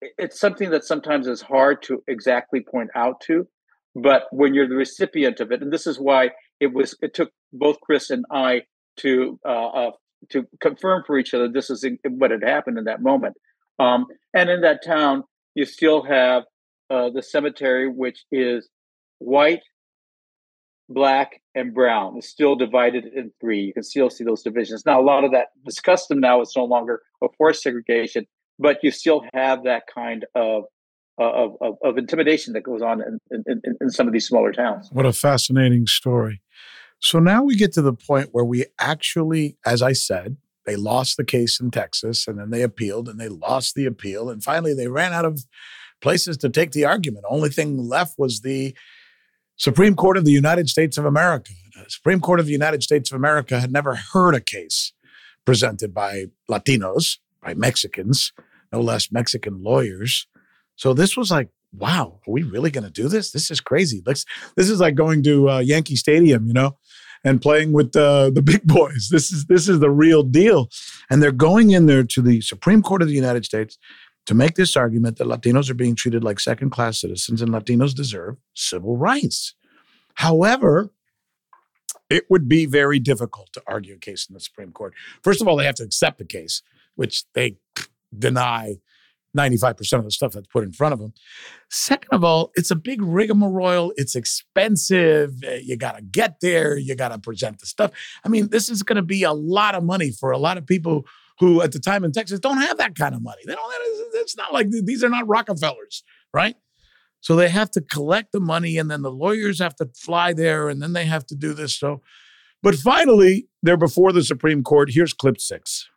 [0.00, 3.46] it's something that sometimes is hard to exactly point out to
[3.94, 6.30] but when you're the recipient of it and this is why
[6.60, 8.62] it was it took both chris and i
[8.96, 9.90] to uh, uh
[10.30, 13.36] to confirm for each other this is what had happened in that moment
[13.78, 15.22] um, and in that town
[15.54, 16.44] you still have
[16.90, 18.68] uh, the cemetery which is
[19.18, 19.62] white
[20.88, 25.00] black and brown it's still divided in three you can still see those divisions now
[25.00, 28.26] a lot of that this custom now It's no longer a forced segregation
[28.58, 30.64] but you still have that kind of
[31.18, 34.88] of, of, of intimidation that goes on in, in, in, some of these smaller towns.
[34.92, 36.40] What a fascinating story.
[37.00, 41.16] So now we get to the point where we actually, as I said, they lost
[41.16, 44.28] the case in Texas and then they appealed and they lost the appeal.
[44.28, 45.44] And finally, they ran out of
[46.00, 47.24] places to take the argument.
[47.28, 48.74] Only thing left was the
[49.56, 51.52] Supreme Court of the United States of America.
[51.74, 54.92] The Supreme Court of the United States of America had never heard a case
[55.44, 58.32] presented by Latinos, by Mexicans,
[58.72, 60.26] no less Mexican lawyers.
[60.76, 63.30] So this was like, wow, are we really going to do this?
[63.30, 64.02] This is crazy.
[64.06, 64.24] Let's,
[64.56, 66.76] this is like going to uh, Yankee Stadium, you know,
[67.24, 69.08] and playing with the the big boys.
[69.10, 70.68] This is this is the real deal,
[71.10, 73.78] and they're going in there to the Supreme Court of the United States
[74.26, 77.94] to make this argument that Latinos are being treated like second class citizens and Latinos
[77.94, 79.54] deserve civil rights.
[80.14, 80.90] However,
[82.10, 84.92] it would be very difficult to argue a case in the Supreme Court.
[85.22, 86.62] First of all, they have to accept the case,
[86.94, 87.56] which they
[88.18, 88.76] deny
[89.38, 91.12] 95% of the stuff that's put in front of them.
[91.70, 93.92] Second of all, it's a big rigmarole.
[93.96, 95.42] It's expensive.
[95.44, 96.76] Eh, you got to get there.
[96.76, 97.92] You got to present the stuff.
[98.24, 100.66] I mean, this is going to be a lot of money for a lot of
[100.66, 101.06] people
[101.38, 103.42] who at the time in Texas don't have that kind of money.
[103.46, 103.72] They don't,
[104.14, 106.02] it's not like these are not Rockefellers,
[106.34, 106.56] right?
[107.20, 110.68] So they have to collect the money and then the lawyers have to fly there
[110.68, 111.76] and then they have to do this.
[111.76, 112.00] So,
[112.62, 114.90] but finally, they're before the Supreme Court.
[114.92, 115.88] Here's clip six.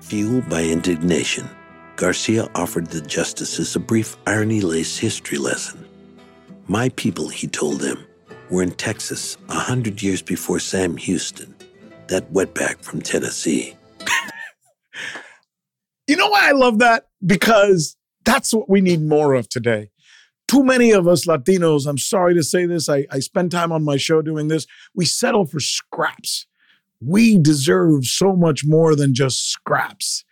[0.00, 1.48] Fueled by indignation,
[1.96, 5.84] Garcia offered the justices a brief irony laced history lesson.
[6.68, 8.04] My people, he told them,
[8.50, 11.54] were in Texas a hundred years before Sam Houston,
[12.08, 13.74] that wetback from Tennessee.
[16.06, 17.08] you know why I love that?
[17.24, 19.90] Because that's what we need more of today.
[20.48, 23.84] Too many of us Latinos, I'm sorry to say this, I, I spend time on
[23.84, 26.46] my show doing this, we settle for scraps
[27.00, 30.24] we deserve so much more than just scraps.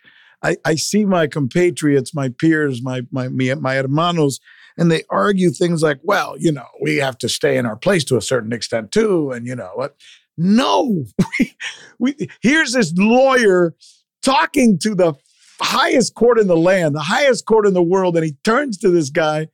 [0.45, 4.39] I, I see my compatriots, my peers, my, my, my hermanos,
[4.77, 8.03] and they argue things like, well, you know, we have to stay in our place
[8.05, 9.31] to a certain extent too.
[9.31, 9.95] And you know what?
[10.37, 11.05] No,
[11.99, 13.73] we, here's this lawyer
[14.21, 15.13] talking to the
[15.59, 18.15] highest court in the land, the highest court in the world.
[18.15, 19.47] And he turns to this guy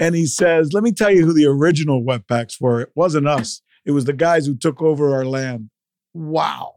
[0.00, 2.80] and he says, Let me tell you who the original wetbacks were.
[2.80, 5.70] It wasn't us, it was the guys who took over our land.
[6.12, 6.74] Wow.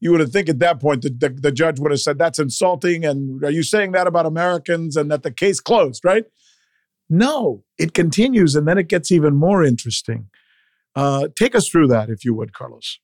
[0.00, 2.38] You would have think at that point the, the, the judge would have said, That's
[2.38, 3.04] insulting.
[3.04, 6.24] And are you saying that about Americans and that the case closed, right?
[7.08, 10.28] No, it continues and then it gets even more interesting.
[10.94, 12.98] Uh, take us through that, if you would, Carlos.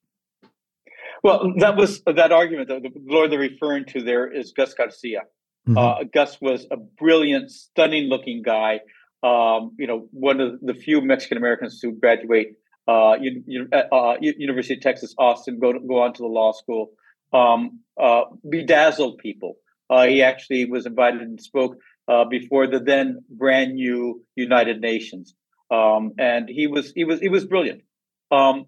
[1.23, 2.69] Well, that was that argument.
[2.69, 5.23] The, the lawyer they're referring to there is Gus Garcia.
[5.69, 5.79] Mm-hmm.
[5.79, 8.81] Uh, Gus was a brilliant, stunning-looking guy.
[9.23, 12.55] Um, you know, one of the few Mexican Americans to graduate
[12.89, 16.91] uh, you, uh, University of Texas Austin, go to, go on to the law school.
[17.33, 19.57] Um, uh, bedazzled people.
[19.89, 21.77] Uh, he actually was invited and spoke
[22.09, 25.35] uh, before the then brand new United Nations,
[25.71, 27.83] um, and he was he was he was brilliant.
[28.31, 28.67] Um,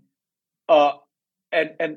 [0.68, 0.92] uh,
[1.52, 1.96] and and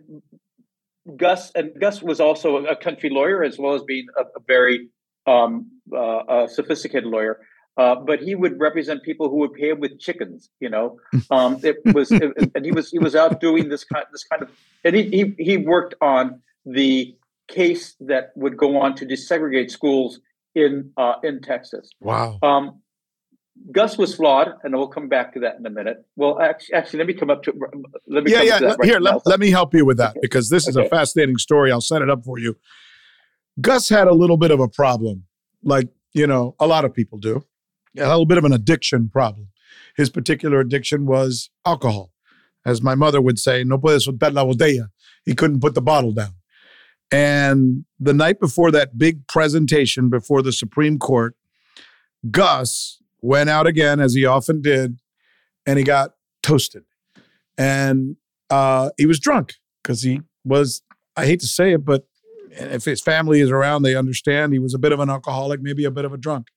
[1.18, 4.90] Gus and Gus was also a country lawyer as well as being a, a very
[5.26, 7.40] um, uh, sophisticated lawyer.
[7.78, 10.50] Uh, but he would represent people who would pay him with chickens.
[10.60, 11.00] You know,
[11.32, 14.44] um, it was, it, and he was he was out doing this kind this kind
[14.44, 14.50] of,
[14.84, 17.16] and he he, he worked on the
[17.48, 20.20] case that would go on to desegregate schools
[20.56, 21.90] in uh, in Texas.
[22.00, 22.40] Wow.
[22.42, 22.82] Um,
[23.72, 25.98] Gus was flawed, and we'll come back to that in a minute.
[26.16, 27.54] Well, actually, actually let me come up to
[28.08, 30.68] let me yeah yeah right here let, let, me help you with that because this
[30.68, 30.88] is okay.
[30.88, 31.72] a fascinating story.
[31.72, 32.58] I'll set it up for you.
[33.60, 35.26] Gus had a little bit of a problem,
[35.64, 37.46] like you know a lot of people do,
[37.98, 39.48] a little bit of an addiction problem.
[39.96, 42.14] His particular addiction was alcohol,
[42.66, 44.90] as my mother would say, "No puedes soltar la botella."
[45.26, 46.34] He couldn't put the bottle down.
[47.12, 51.36] And the night before that big presentation before the Supreme Court,
[52.30, 55.00] Gus went out again, as he often did,
[55.66, 56.84] and he got toasted.
[57.58, 58.16] And
[58.50, 60.82] uh, he was drunk because he was,
[61.16, 62.08] I hate to say it, but
[62.52, 65.86] if his family is around, they understand he was a bit of an alcoholic, maybe
[65.86, 66.48] a bit of a drunk.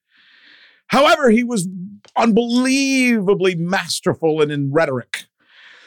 [0.88, 1.68] However, he was
[2.16, 5.24] unbelievably masterful and in rhetoric.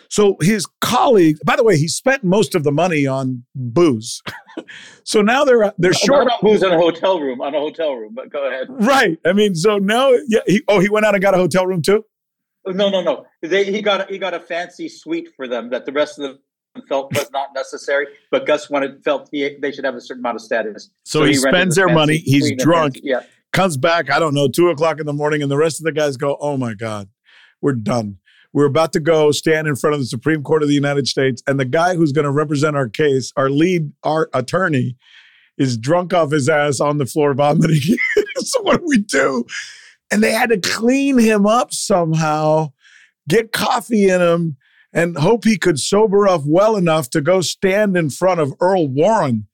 [0.10, 4.22] So his colleague, by the way, he spent most of the money on booze.
[5.04, 8.14] so now they're they're short on booze in a hotel room on a hotel room.
[8.14, 8.68] But go ahead.
[8.70, 9.20] Right.
[9.26, 10.40] I mean, so now, yeah.
[10.48, 12.06] He, oh, he went out and got a hotel room too.
[12.66, 13.26] Oh, no, no, no.
[13.42, 16.40] They, he got he got a fancy suite for them that the rest of them
[16.88, 20.36] felt was not necessary, but Gus wanted felt he, they should have a certain amount
[20.36, 20.90] of status.
[21.04, 22.18] So, so he, he spends their money.
[22.18, 22.96] He's drunk.
[22.96, 23.24] Fancy, yeah.
[23.54, 24.12] Comes back.
[24.12, 26.38] I don't know, two o'clock in the morning, and the rest of the guys go,
[26.40, 27.10] "Oh my god,
[27.62, 28.18] we're done."
[28.54, 31.44] We're about to go stand in front of the Supreme Court of the United States,
[31.46, 34.96] and the guy who's going to represent our case, our lead, our attorney,
[35.58, 37.98] is drunk off his ass on the floor vomiting.
[38.38, 39.46] so what do we do?
[40.12, 42.72] And they had to clean him up somehow,
[43.28, 44.58] get coffee in him,
[44.94, 48.88] and hope he could sober up well enough to go stand in front of Earl
[48.88, 49.47] Warren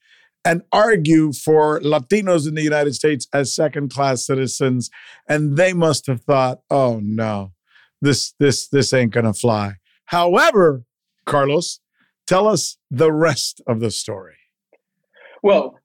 [0.45, 4.89] and argue for Latinos in the United States as second class citizens.
[5.27, 7.53] And they must have thought, oh no,
[8.01, 9.75] this this this ain't gonna fly.
[10.05, 10.83] However,
[11.25, 11.79] Carlos,
[12.27, 14.35] tell us the rest of the story.
[15.41, 15.79] Well,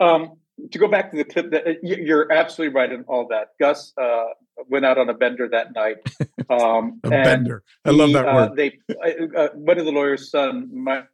[0.00, 0.38] um,
[0.70, 3.50] to go back to the clip, that uh, you're absolutely right in all that.
[3.60, 4.26] Gus uh,
[4.68, 5.96] went out on a bender that night.
[6.48, 7.64] Um, a bender.
[7.84, 8.54] I he, love that uh, word.
[8.54, 11.08] they, uh, uh, one of the lawyer's son, Mike,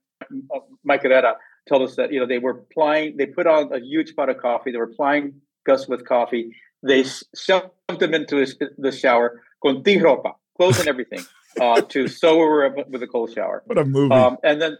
[0.54, 1.36] uh, Mike Herrera,
[1.68, 3.16] told us that you know they were plying.
[3.16, 4.72] They put on a huge pot of coffee.
[4.72, 5.34] They were plying
[5.66, 6.54] Gus with coffee.
[6.82, 7.70] They shoved
[8.00, 11.24] him into his, the shower con ropa clothes and everything,
[11.60, 13.62] uh, to sober her with a cold shower.
[13.66, 14.14] What a movie!
[14.14, 14.76] Um, and then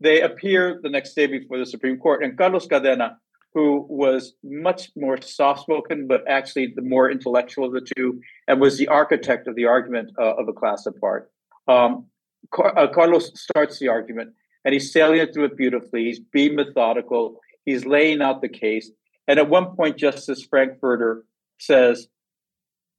[0.00, 3.16] they appear the next day before the Supreme Court, and Carlos Cadena,
[3.52, 8.78] who was much more soft-spoken, but actually the more intellectual of the two, and was
[8.78, 11.30] the architect of the argument uh, of a class apart.
[11.68, 12.06] Um,
[12.52, 14.32] Car- uh, Carlos starts the argument,
[14.64, 16.04] and he's sailing through it beautifully.
[16.04, 17.40] He's being methodical.
[17.64, 18.90] He's laying out the case.
[19.26, 21.24] And at one point, Justice Frankfurter
[21.58, 22.08] says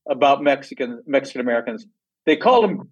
[0.10, 1.86] about Mexican Mexican Americans,
[2.26, 2.90] they call them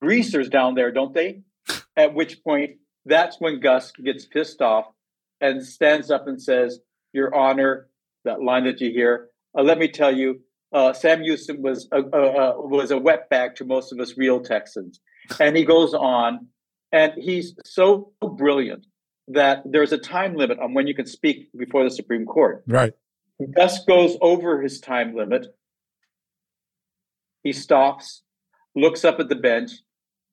[0.00, 1.40] greasers down there, don't they?
[1.96, 2.72] At which point,
[3.04, 4.86] that's when Gus gets pissed off
[5.40, 6.80] and stands up and says,
[7.12, 7.88] Your Honor,
[8.24, 10.40] that line that you hear, uh, let me tell you,
[10.72, 15.00] uh, Sam Houston was a, uh, was a wetback to most of us real Texans.
[15.38, 16.48] And he goes on,
[16.92, 18.86] and he's so brilliant
[19.28, 22.62] that there's a time limit on when you can speak before the Supreme Court.
[22.66, 22.92] Right.
[23.56, 25.46] Gus goes over his time limit.
[27.42, 28.22] He stops
[28.74, 29.70] looks up at the bench,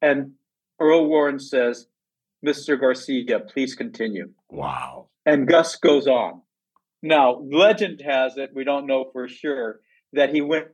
[0.01, 0.32] and
[0.80, 1.88] Earl Warren says,
[2.45, 2.80] Mr.
[2.80, 4.30] Garcia, please continue.
[4.49, 5.10] Wow.
[5.26, 6.41] And Gus goes on.
[7.01, 9.82] Now, legend has it, we don't know for sure,
[10.14, 10.68] that he went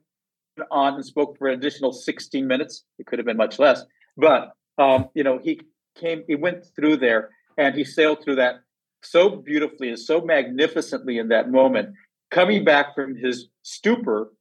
[0.71, 2.83] on and spoke for an additional 16 minutes.
[2.99, 3.83] It could have been much less,
[4.15, 5.61] but um, you know, he
[5.95, 8.55] came, he went through there and he sailed through that
[9.03, 11.89] so beautifully and so magnificently in that moment,
[12.31, 14.31] coming back from his stupor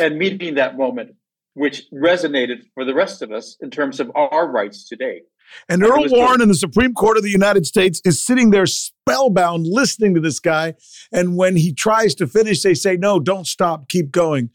[0.00, 1.14] and meeting that moment,
[1.54, 5.22] which resonated for the rest of us in terms of our rights today.
[5.68, 9.66] And Earl Warren in the Supreme Court of the United States is sitting there spellbound
[9.66, 10.74] listening to this guy.
[11.12, 14.50] And when he tries to finish, they say, no, don't stop, keep going.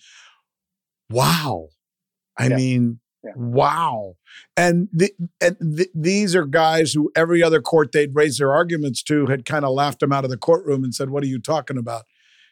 [1.09, 1.67] Wow.
[2.37, 2.55] I yeah.
[2.55, 3.31] mean, yeah.
[3.35, 4.15] wow.
[4.55, 5.11] And, the,
[5.41, 9.45] and the, these are guys who every other court they'd raised their arguments to had
[9.45, 12.03] kind of laughed them out of the courtroom and said, what are you talking about?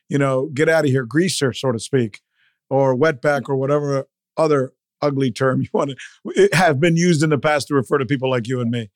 [0.09, 2.21] You know, get out of here, greaser, so to speak,
[2.69, 7.37] or wetback or whatever other ugly term you want to have been used in the
[7.37, 8.89] past to refer to people like you and me.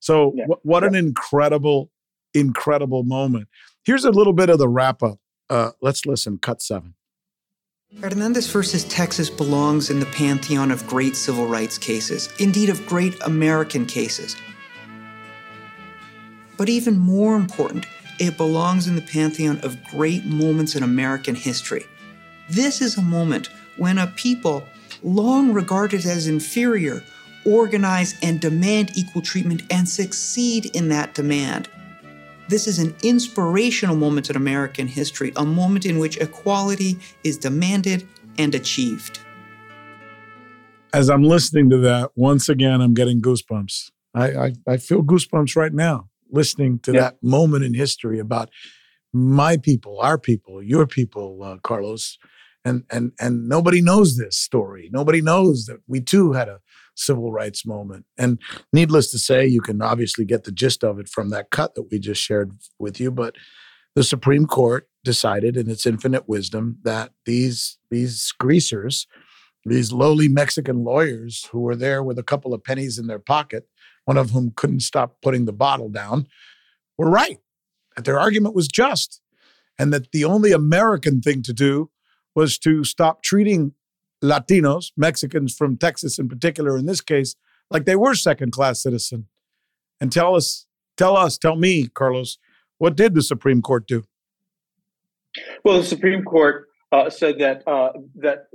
[0.00, 0.44] So, yeah.
[0.44, 0.88] w- what yeah.
[0.88, 1.90] an incredible,
[2.34, 3.48] incredible moment.
[3.84, 5.18] Here's a little bit of the wrap up.
[5.48, 6.38] Uh, let's listen.
[6.38, 6.94] Cut seven.
[7.98, 13.20] Hernandez versus Texas belongs in the pantheon of great civil rights cases, indeed, of great
[13.22, 14.36] American cases.
[16.56, 17.86] But even more important,
[18.20, 21.84] it belongs in the pantheon of great moments in American history.
[22.48, 24.62] This is a moment when a people
[25.02, 27.02] long regarded as inferior,
[27.44, 31.68] organize and demand equal treatment and succeed in that demand.
[32.50, 38.08] This is an inspirational moment in American history, a moment in which equality is demanded
[38.38, 39.20] and achieved.
[40.92, 43.92] As I'm listening to that, once again, I'm getting goosebumps.
[44.16, 47.00] I, I, I feel goosebumps right now listening to yeah.
[47.00, 48.50] that moment in history about
[49.12, 52.18] my people, our people, your people, uh, Carlos,
[52.64, 54.90] and and and nobody knows this story.
[54.92, 56.60] Nobody knows that we too had a
[57.00, 58.04] civil rights moment.
[58.18, 58.38] And
[58.72, 61.88] needless to say, you can obviously get the gist of it from that cut that
[61.90, 63.10] we just shared with you.
[63.10, 63.36] But
[63.94, 69.06] the Supreme Court decided, in its infinite wisdom, that these these greasers,
[69.64, 73.66] these lowly Mexican lawyers who were there with a couple of pennies in their pocket,
[74.04, 76.26] one of whom couldn't stop putting the bottle down,
[76.96, 77.38] were right.
[77.96, 79.20] That their argument was just,
[79.78, 81.90] and that the only American thing to do
[82.34, 83.72] was to stop treating
[84.22, 87.36] Latinos, Mexicans from Texas in particular, in this case,
[87.70, 89.26] like they were second class citizen.
[90.00, 90.66] And tell us,
[90.96, 92.38] tell us, tell me, Carlos,
[92.78, 94.04] what did the Supreme Court do?
[95.64, 98.48] Well, the Supreme Court uh, said that uh, that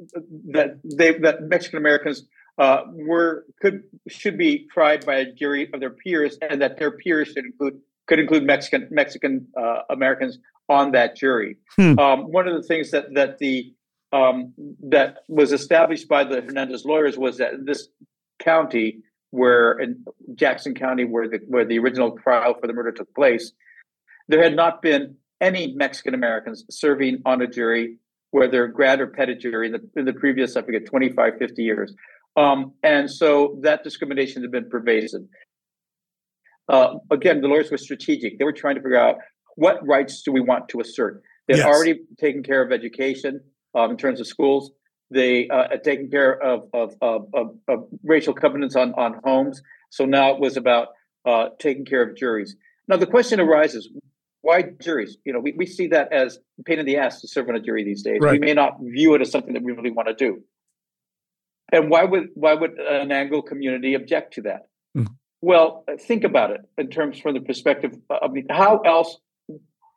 [0.51, 2.23] that they that Mexican Americans
[2.57, 6.91] uh, were could should be tried by a jury of their peers, and that their
[6.91, 11.57] peers should include could include Mexican Mexican uh, Americans on that jury.
[11.75, 11.97] Hmm.
[11.99, 13.73] Um, one of the things that that the
[14.11, 14.53] um,
[14.89, 17.87] that was established by the Hernandez lawyers was that this
[18.39, 18.99] county,
[19.31, 23.51] where in Jackson County, where the where the original trial for the murder took place,
[24.27, 27.97] there had not been any Mexican Americans serving on a jury,
[28.31, 31.93] whether grand or petit jury, in the, in the previous, I forget, 25, 50 years.
[32.37, 35.21] Um, and so that discrimination had been pervasive.
[36.67, 38.39] Uh, again, the lawyers were strategic.
[38.39, 39.17] They were trying to figure out
[39.55, 41.21] what rights do we want to assert?
[41.47, 41.65] They've yes.
[41.65, 43.41] already taken care of education
[43.75, 44.71] um, in terms of schools.
[45.11, 47.27] They uh, had taken care of, of, of,
[47.67, 49.61] of, racial covenants on, on homes.
[49.91, 50.89] So now it was about
[51.25, 52.55] uh, taking care of juries.
[52.87, 53.89] Now the question arises:
[54.41, 55.17] Why juries?
[55.23, 57.59] You know, we, we see that as pain in the ass to serve on a
[57.59, 58.17] jury these days.
[58.19, 58.33] Right.
[58.33, 60.41] We may not view it as something that we really want to do.
[61.71, 64.67] And why would why would an Anglo community object to that?
[64.97, 65.13] Mm-hmm.
[65.41, 67.95] Well, think about it in terms from the perspective.
[68.09, 69.17] I mean, how else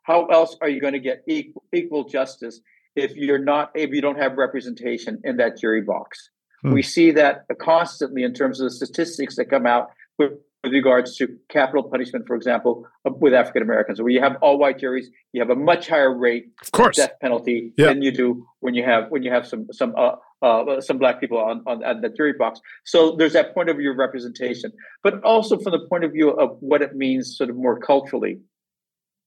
[0.03, 2.61] how else are you going to get equal, equal justice
[2.99, 6.29] if you're not if you don't have representation in that jury box?
[6.61, 6.73] Hmm.
[6.73, 10.33] We see that constantly in terms of the statistics that come out with,
[10.63, 14.79] with regards to capital punishment, for example, with African Americans, where you have all white
[14.79, 16.97] juries, you have a much higher rate of, course.
[16.97, 17.87] death penalty yeah.
[17.87, 21.19] than you do when you have when you have some some uh, uh, some black
[21.19, 22.59] people on, on, on the jury box.
[22.85, 24.71] So there's that point of view of representation,
[25.03, 28.39] but also from the point of view of what it means, sort of more culturally.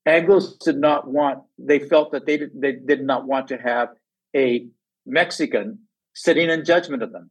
[0.07, 3.90] Anglos did not want, they felt that they did, they did not want to have
[4.34, 4.66] a
[5.07, 5.78] Mexican
[6.14, 7.30] sitting in judgment of them,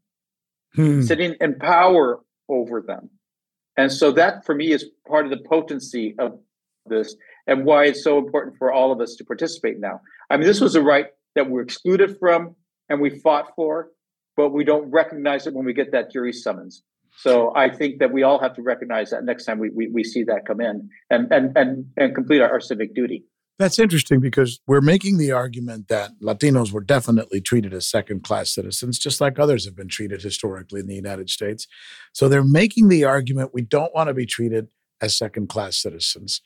[0.76, 1.02] hmm.
[1.02, 2.20] sitting in power
[2.50, 3.10] over them.
[3.78, 6.40] And so that for me is part of the potency of
[6.86, 7.16] this
[7.48, 10.02] and why it's so important for all of us to participate now.
[10.30, 12.56] I mean, this was a right that we're excluded from
[12.90, 13.90] and we fought for,
[14.36, 16.84] but we don't recognize it when we get that jury summons.
[17.18, 20.04] So I think that we all have to recognize that next time we, we, we
[20.04, 23.26] see that come in and, and, and, and complete our, our civic duty.
[23.60, 28.52] That's interesting because we're making the argument that Latinos were definitely treated as second class
[28.52, 31.68] citizens, just like others have been treated historically in the United States.
[32.12, 36.42] So they're making the argument we don't want to be treated as second class citizens.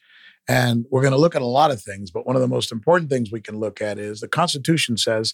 [0.47, 2.71] And we're going to look at a lot of things, but one of the most
[2.71, 5.33] important things we can look at is the Constitution says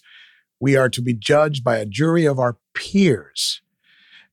[0.60, 3.60] We are to be judged by a jury of our peers.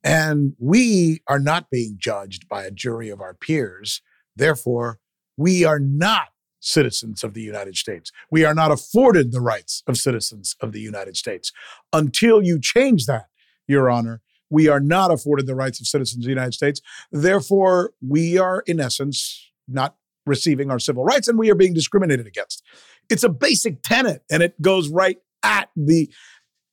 [0.04, 4.02] And we are not being judged by a jury of our peers.
[4.36, 5.00] Therefore,
[5.38, 6.30] we are not
[6.62, 8.12] citizens of the United States.
[8.30, 11.52] We are not afforded the rights of citizens of the United States.
[11.94, 13.26] Until you change that,
[13.68, 16.82] Your Honor, we are not afforded the rights of citizens of the United States.
[17.12, 19.96] Therefore, we are, in essence, not
[20.26, 22.64] receiving our civil rights and we are being discriminated against.
[23.10, 26.12] It's a basic tenet and it goes right at the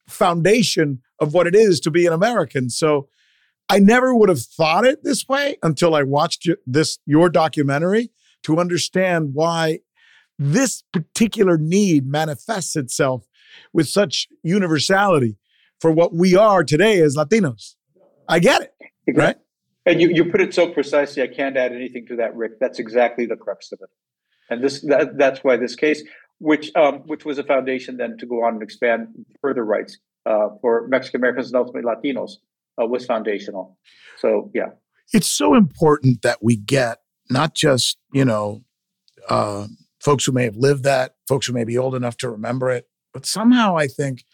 [0.08, 2.70] foundation of what it is to be an American.
[2.70, 3.08] So
[3.68, 8.10] I never would have thought it this way until I watched this your documentary
[8.44, 9.80] to understand why
[10.38, 13.26] this particular need manifests itself
[13.72, 15.38] with such universality
[15.80, 17.74] for what we are today as Latinos.
[18.28, 19.36] I get it, right?
[19.84, 22.58] And you, you put it so precisely, I can't add anything to that, Rick.
[22.60, 23.88] That's exactly the crux of it.
[24.50, 26.02] And this that, that's why this case,
[26.38, 29.08] which um, which was a foundation then to go on and expand
[29.40, 32.32] further rights uh, for Mexican Americans and ultimately Latinos,
[32.80, 33.78] uh, was foundational.
[34.18, 34.70] So yeah,
[35.12, 36.98] it's so important that we get
[37.30, 38.62] not just you know
[39.28, 39.66] uh,
[40.00, 42.88] folks who may have lived that, folks who may be old enough to remember it,
[43.12, 44.24] but somehow I think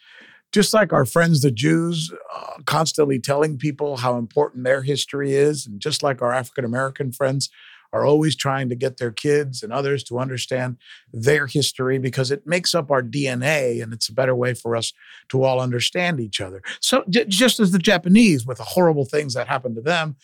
[0.53, 5.67] just like our friends the Jews, uh, constantly telling people how important their history is,
[5.67, 7.49] and just like our African American friends
[7.93, 10.77] are always trying to get their kids and others to understand
[11.13, 14.93] their history because it makes up our DNA and it's a better way for us
[15.29, 16.63] to all understand each other.
[16.81, 20.17] So, j- just as the Japanese with the horrible things that happened to them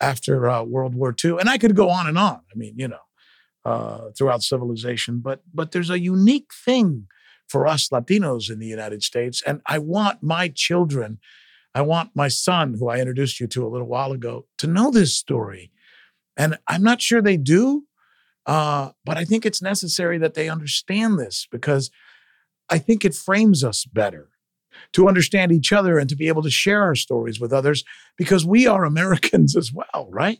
[0.00, 2.40] after uh, World War II, and I could go on and on.
[2.52, 2.98] I mean, you know,
[3.64, 7.08] uh, throughout civilization, but but there's a unique thing
[7.48, 9.42] for us Latinos in the United States.
[9.46, 11.18] And I want my children,
[11.74, 14.90] I want my son, who I introduced you to a little while ago, to know
[14.90, 15.72] this story.
[16.38, 17.84] And I'm not sure they do,
[18.46, 21.90] uh, but I think it's necessary that they understand this because
[22.70, 24.30] I think it frames us better
[24.92, 27.84] to understand each other and to be able to share our stories with others
[28.16, 30.38] because we are Americans as well, right?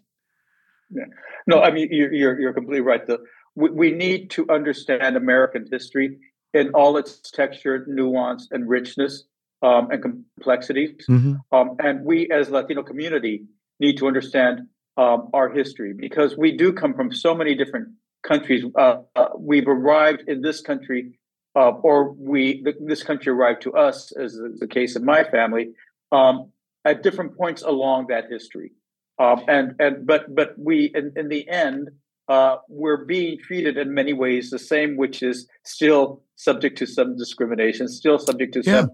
[0.91, 1.05] Yeah.
[1.47, 3.05] No, I mean, you're, you're, you're completely right.
[3.07, 3.19] The,
[3.55, 6.19] we, we need to understand American history
[6.55, 9.25] in all its texture, nuance, and richness
[9.63, 11.05] um, and complexities.
[11.09, 11.35] Mm-hmm.
[11.53, 13.45] Um, and we, as Latino community,
[13.81, 14.63] need to understand
[14.99, 17.89] um, our history because we do come from so many different
[18.23, 18.65] countries.
[18.77, 21.19] Uh, uh, we've arrived in this country,
[21.57, 25.71] uh, or we this country arrived to us, as the case of my family,
[26.13, 26.51] um,
[26.85, 28.73] at different points along that history.
[29.19, 31.91] Um, and and but but we in, in the end
[32.29, 37.17] uh, we're being treated in many ways the same, which is still subject to some
[37.17, 38.81] discrimination, still subject to yeah.
[38.81, 38.91] some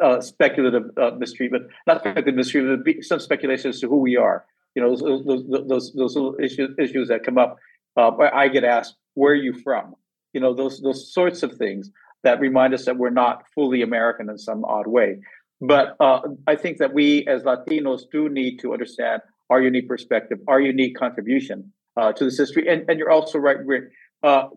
[0.00, 4.44] uh, speculative uh, mistreatment, not speculative mistreatment, but some speculation as to who we are.
[4.76, 7.56] You know, those those those, those little issues, issues that come up.
[7.96, 9.94] Uh, I get asked, "Where are you from?"
[10.34, 11.90] You know, those those sorts of things
[12.22, 15.20] that remind us that we're not fully American in some odd way.
[15.60, 20.38] But uh, I think that we as Latinos do need to understand our unique perspective,
[20.46, 22.68] our unique contribution uh, to this history.
[22.68, 23.84] And, and you're also right, Rick.
[24.22, 24.48] Uh,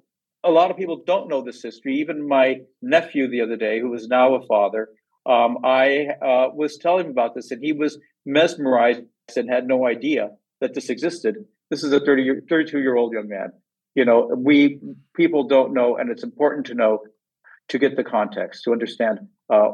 [0.43, 1.97] a lot of people don't know this history.
[1.97, 4.89] Even my nephew the other day, who is now a father,
[5.26, 9.01] um, I uh, was telling him about this, and he was mesmerized
[9.38, 11.36] and had no idea that this existed.
[11.69, 13.51] This is a 30 year, 32 year old young man.
[13.95, 14.80] You know, we
[15.15, 16.99] people don't know, and it's important to know
[17.69, 19.19] to get the context to understand
[19.49, 19.69] uh,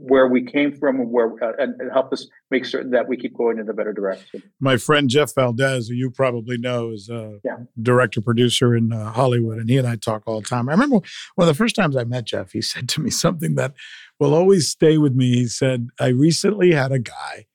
[0.00, 3.16] where we came from and where uh, and, and, help us make certain that we
[3.16, 4.42] keep going in a better direction.
[4.58, 7.56] My friend Jeff Valdez, who you probably know, is a yeah.
[7.80, 10.68] director producer in uh, Hollywood, and he and I talk all the time.
[10.68, 11.00] I remember
[11.34, 13.74] one of the first times I met Jeff, he said to me something that
[14.18, 15.34] will always stay with me.
[15.34, 17.46] He said, "I recently had a guy,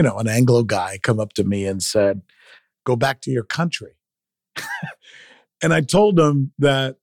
[0.00, 2.22] you know, an Anglo guy, come up to me and said,
[2.86, 3.98] "Go back to your country."
[5.62, 6.96] and I told him that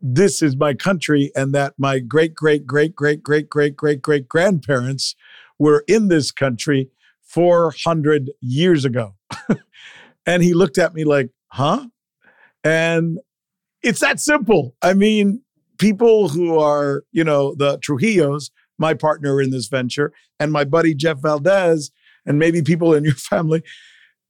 [0.00, 4.28] this is my country and that my great, great, great, great, great, great, great, great
[4.28, 5.16] grandparents
[5.58, 6.90] were in this country
[7.22, 9.16] 400 years ago.
[10.26, 11.88] and he looked at me like, huh?
[12.62, 13.18] And
[13.82, 14.76] it's that simple.
[14.80, 15.42] I mean,
[15.78, 20.94] people who are, you know, the Trujillos, my partner in this venture, and my buddy
[20.94, 21.90] Jeff Valdez,
[22.28, 23.62] and maybe people in your family,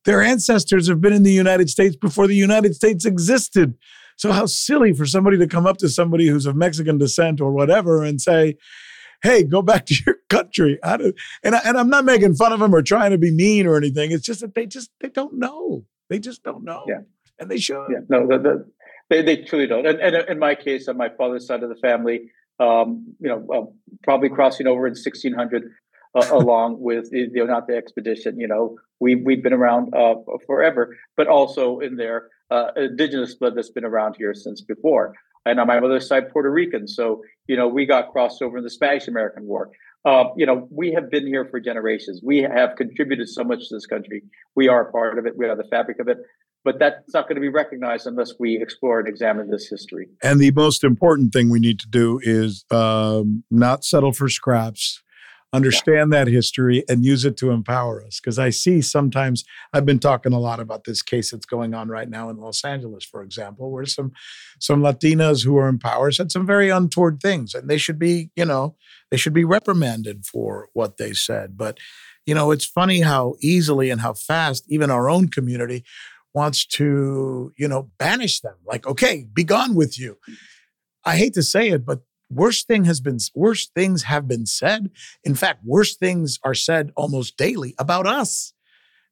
[0.05, 3.75] their ancestors have been in the United States before the United States existed.
[4.17, 7.53] So how silly for somebody to come up to somebody who's of Mexican descent or
[7.53, 8.57] whatever and say,
[9.23, 12.75] "Hey, go back to your country." and I, and I'm not making fun of them
[12.75, 14.11] or trying to be mean or anything.
[14.11, 15.85] It's just that they just they don't know.
[16.09, 16.85] They just don't know.
[16.89, 17.01] Yeah,
[17.39, 17.87] and they should.
[17.91, 18.71] Yeah, no, the, the,
[19.11, 19.87] they they truly don't.
[19.87, 22.31] And, and in my case, on my father's side of the family,
[22.61, 23.67] um, you know, uh,
[24.03, 25.71] probably crossing over in 1600.
[26.15, 30.15] Uh, along with the, the expedition, you know, we we've been around uh,
[30.47, 35.15] forever, but also in there uh, indigenous blood that's been around here since before.
[35.47, 36.89] and on my mother's side, Puerto Rican.
[36.89, 39.71] So, you know, we got crossed over in the Spanish American War.
[40.05, 42.21] Uh, you know, we have been here for generations.
[42.23, 44.23] We have contributed so much to this country.
[44.55, 45.37] We are a part of it.
[45.37, 46.19] We are the fabric of it.
[46.65, 50.09] But that's not going to be recognized unless we explore and examine this history.
[50.23, 55.03] And the most important thing we need to do is um, not settle for scraps
[55.53, 56.25] understand yeah.
[56.25, 58.21] that history and use it to empower us.
[58.21, 61.89] Because I see sometimes I've been talking a lot about this case that's going on
[61.89, 64.13] right now in Los Angeles, for example, where some
[64.59, 68.31] some Latinas who are in power said some very untoward things, and they should be,
[68.37, 68.77] you know,
[69.11, 71.57] they should be reprimanded for what they said.
[71.57, 71.79] But
[72.27, 75.83] you know, it's funny how easily and how fast even our own community
[76.35, 78.55] wants to, you know, banish them.
[78.67, 80.19] Like, okay, be gone with you.
[81.05, 82.01] I hate to say it, but
[82.31, 84.91] worse thing has been worse things have been said.
[85.25, 88.53] In fact worse things are said almost daily about us.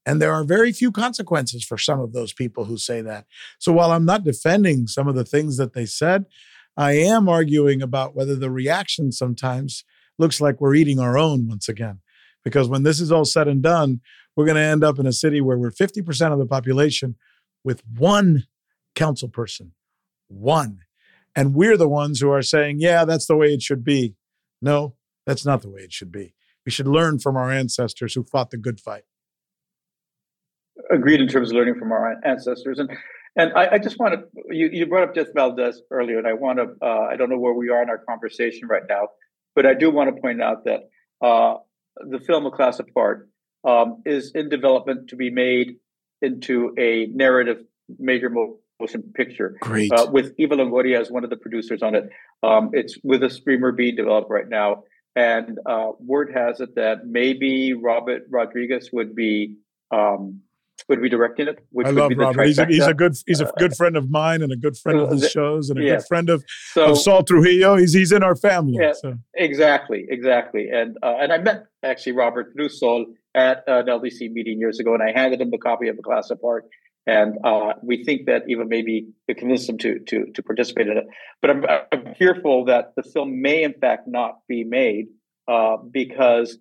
[0.04, 3.26] And there are very few consequences for some of those people who say that.
[3.58, 6.26] So while i'm not defending some of the things that they said
[6.76, 9.84] i am arguing about whether the reaction sometimes
[10.18, 12.00] looks like we're eating our own once again.
[12.44, 14.00] Because when this is all said and done
[14.36, 17.16] we're going to end up in a city where we're 50% of the population
[17.64, 18.46] with one
[18.94, 19.72] council person.
[20.28, 20.80] One
[21.36, 24.16] and we're the ones who are saying, yeah, that's the way it should be.
[24.60, 26.34] No, that's not the way it should be.
[26.64, 29.04] We should learn from our ancestors who fought the good fight.
[30.90, 32.78] Agreed in terms of learning from our ancestors.
[32.78, 32.90] And
[33.36, 36.32] and I, I just want to, you, you brought up Jeff Valdez earlier, and I
[36.32, 39.08] want to, uh, I don't know where we are in our conversation right now,
[39.54, 40.88] but I do want to point out that
[41.22, 41.56] uh,
[41.96, 43.28] the film A Class Apart
[43.62, 45.76] um, is in development to be made
[46.22, 47.58] into a narrative
[47.98, 48.30] major
[48.80, 49.56] motion picture.
[49.60, 49.92] Great.
[49.92, 52.08] Uh, with Eva Longoria as one of the producers on it.
[52.42, 54.84] Um, it's with a streamer being developed right now.
[55.14, 59.56] And uh, word has it that maybe Robert Rodriguez would be
[59.90, 60.42] um,
[60.88, 61.66] would be directing it.
[61.84, 62.46] I love Robert.
[62.46, 65.00] He's a, he's a, good he's a good friend of mine and a good friend
[65.00, 65.96] of his shows and a yeah.
[65.96, 67.76] good friend of, so, of Saul Trujillo.
[67.76, 68.76] He's he's in our family.
[68.78, 69.14] Yeah, so.
[69.34, 70.68] exactly, exactly.
[70.68, 74.94] And uh, and I met actually Robert through Saul at an LDC meeting years ago,
[74.94, 76.66] and I handed him a copy of A Class Apart,
[77.06, 80.98] and uh, we think that even maybe to convince them to to to participate in
[80.98, 81.06] it.
[81.40, 85.06] But I'm, I'm fearful that the film may in fact not be made
[85.46, 86.58] uh, because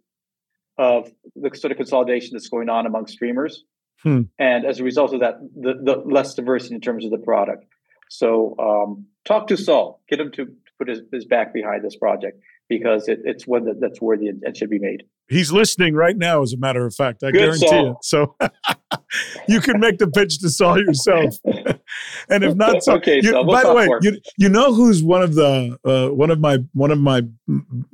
[0.77, 3.63] of the sort of consolidation that's going on among streamers,
[4.03, 4.21] hmm.
[4.37, 7.65] and as a result of that, the, the less diversity in terms of the product.
[8.09, 12.39] So um, talk to Saul, get him to put his, his back behind this project
[12.69, 15.03] because it, it's one that, that's worthy and should be made.
[15.27, 17.23] He's listening right now, as a matter of fact.
[17.23, 17.91] I Good guarantee Saul.
[17.91, 17.97] it.
[18.03, 18.35] So
[19.47, 21.35] you can make the pitch to Saul yourself.
[22.29, 23.19] and if not, so, okay.
[23.21, 26.39] You, we'll by the way, you, you know who's one of the uh, one of
[26.39, 27.23] my one of my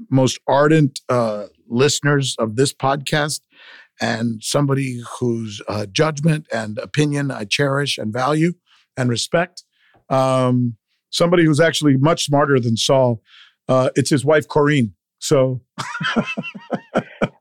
[0.10, 3.40] most ardent uh, listeners of this podcast,
[4.02, 8.54] and somebody whose uh, judgment and opinion I cherish and value
[8.98, 9.64] and respect.
[10.10, 10.76] Um,
[11.12, 13.22] somebody who's actually much smarter than Saul.
[13.70, 14.92] Uh, it's his wife, Corrine.
[15.20, 15.62] So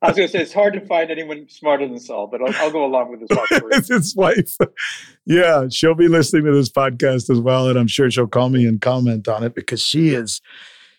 [0.03, 2.55] I was going to say it's hard to find anyone smarter than Saul, but I'll,
[2.57, 3.49] I'll go along with his wife.
[3.73, 4.57] it's his wife.
[5.27, 8.67] Yeah, she'll be listening to this podcast as well, and I'm sure she'll call me
[8.67, 10.41] and comment on it because she is,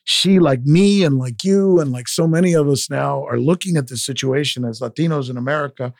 [0.04, 3.76] she like me and like you and like so many of us now are looking
[3.76, 5.93] at this situation as Latinos in America.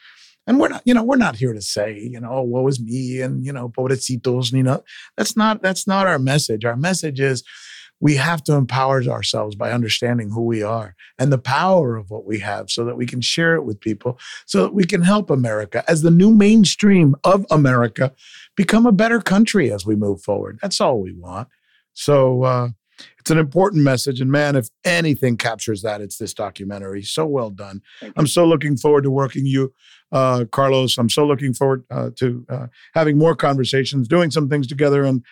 [0.45, 2.80] And we're not, you know, we're not here to say, you know, oh, woe is
[2.80, 4.84] me and you know, pobrecitos, you know.
[5.18, 6.66] That's not that's not our message.
[6.66, 7.43] Our message is
[8.02, 12.26] we have to empower ourselves by understanding who we are and the power of what
[12.26, 15.30] we have so that we can share it with people so that we can help
[15.30, 18.12] America as the new mainstream of America
[18.58, 20.60] become a better country as we move forward.
[20.62, 21.47] That's all we want.
[21.93, 22.70] So uh,
[23.20, 24.20] it's an important message.
[24.20, 27.04] And man, if anything captures that, it's this documentary.
[27.04, 27.82] So well done.
[28.16, 29.74] I'm so looking forward to working you
[30.12, 30.97] uh, Carlos.
[30.97, 35.24] I'm so looking forward uh, to uh, having more conversations, doing some things together, and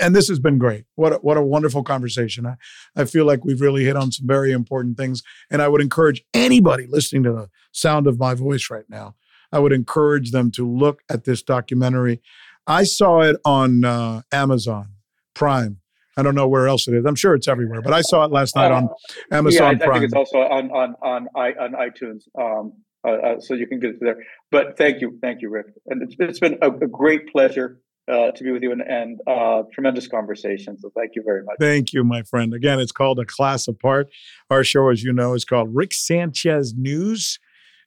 [0.00, 0.84] and this has been great.
[0.96, 2.46] What a, what a wonderful conversation.
[2.46, 2.56] I,
[2.96, 6.24] I feel like we've really hit on some very important things, and I would encourage
[6.34, 9.14] anybody listening to the sound of my voice right now.
[9.50, 12.20] I would encourage them to look at this documentary.
[12.66, 14.90] I saw it on uh, Amazon
[15.34, 15.80] Prime.
[16.18, 17.06] I don't know where else it is.
[17.06, 18.88] I'm sure it's everywhere, but I saw it last night on
[19.30, 19.90] Amazon yeah, I, Prime.
[19.90, 22.22] I think it's also on on on, on iTunes.
[22.38, 22.72] Um,
[23.08, 24.18] uh, uh, so you can get it there.
[24.50, 27.80] But thank you, thank you, Rick, and it's, it's been a, a, great pleasure
[28.10, 30.78] uh, to be with you and, and uh, tremendous conversation.
[30.78, 31.56] So thank you very much.
[31.60, 32.54] Thank you, my friend.
[32.54, 34.08] Again, it's called A Class Apart.
[34.50, 37.38] Our show, as you know, is called Rick Sanchez News.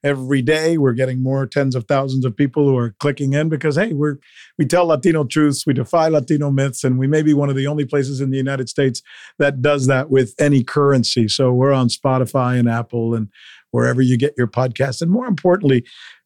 [0.03, 3.75] Every day, we're getting more tens of thousands of people who are clicking in because
[3.75, 4.17] hey, we're
[4.57, 7.67] we tell Latino truths, we defy Latino myths, and we may be one of the
[7.67, 9.03] only places in the United States
[9.37, 11.27] that does that with any currency.
[11.27, 13.27] So we're on Spotify and Apple and
[13.71, 15.01] wherever you get your podcast.
[15.01, 15.83] And more importantly,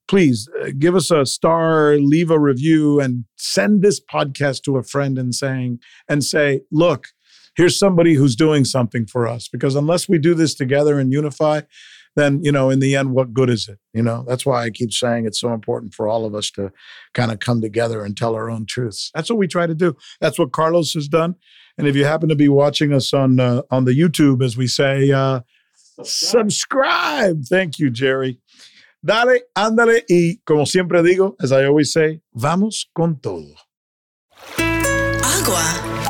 [0.07, 4.83] please uh, give us a star, leave a review, and send this podcast to a
[4.83, 7.07] friend and saying and say, look,
[7.55, 9.47] here's somebody who's doing something for us.
[9.47, 11.61] Because unless we do this together and unify,
[12.15, 14.69] then you know in the end what good is it you know that's why i
[14.69, 16.71] keep saying it's so important for all of us to
[17.13, 19.95] kind of come together and tell our own truths that's what we try to do
[20.21, 21.35] that's what carlos has done
[21.77, 24.67] and if you happen to be watching us on uh, on the youtube as we
[24.67, 25.41] say uh.
[26.03, 27.43] Subscribe.
[27.49, 28.39] Thank you jerry.
[29.01, 33.53] Dale ándale y como siempre digo as i always say vamos con todo.
[34.57, 36.04] Agua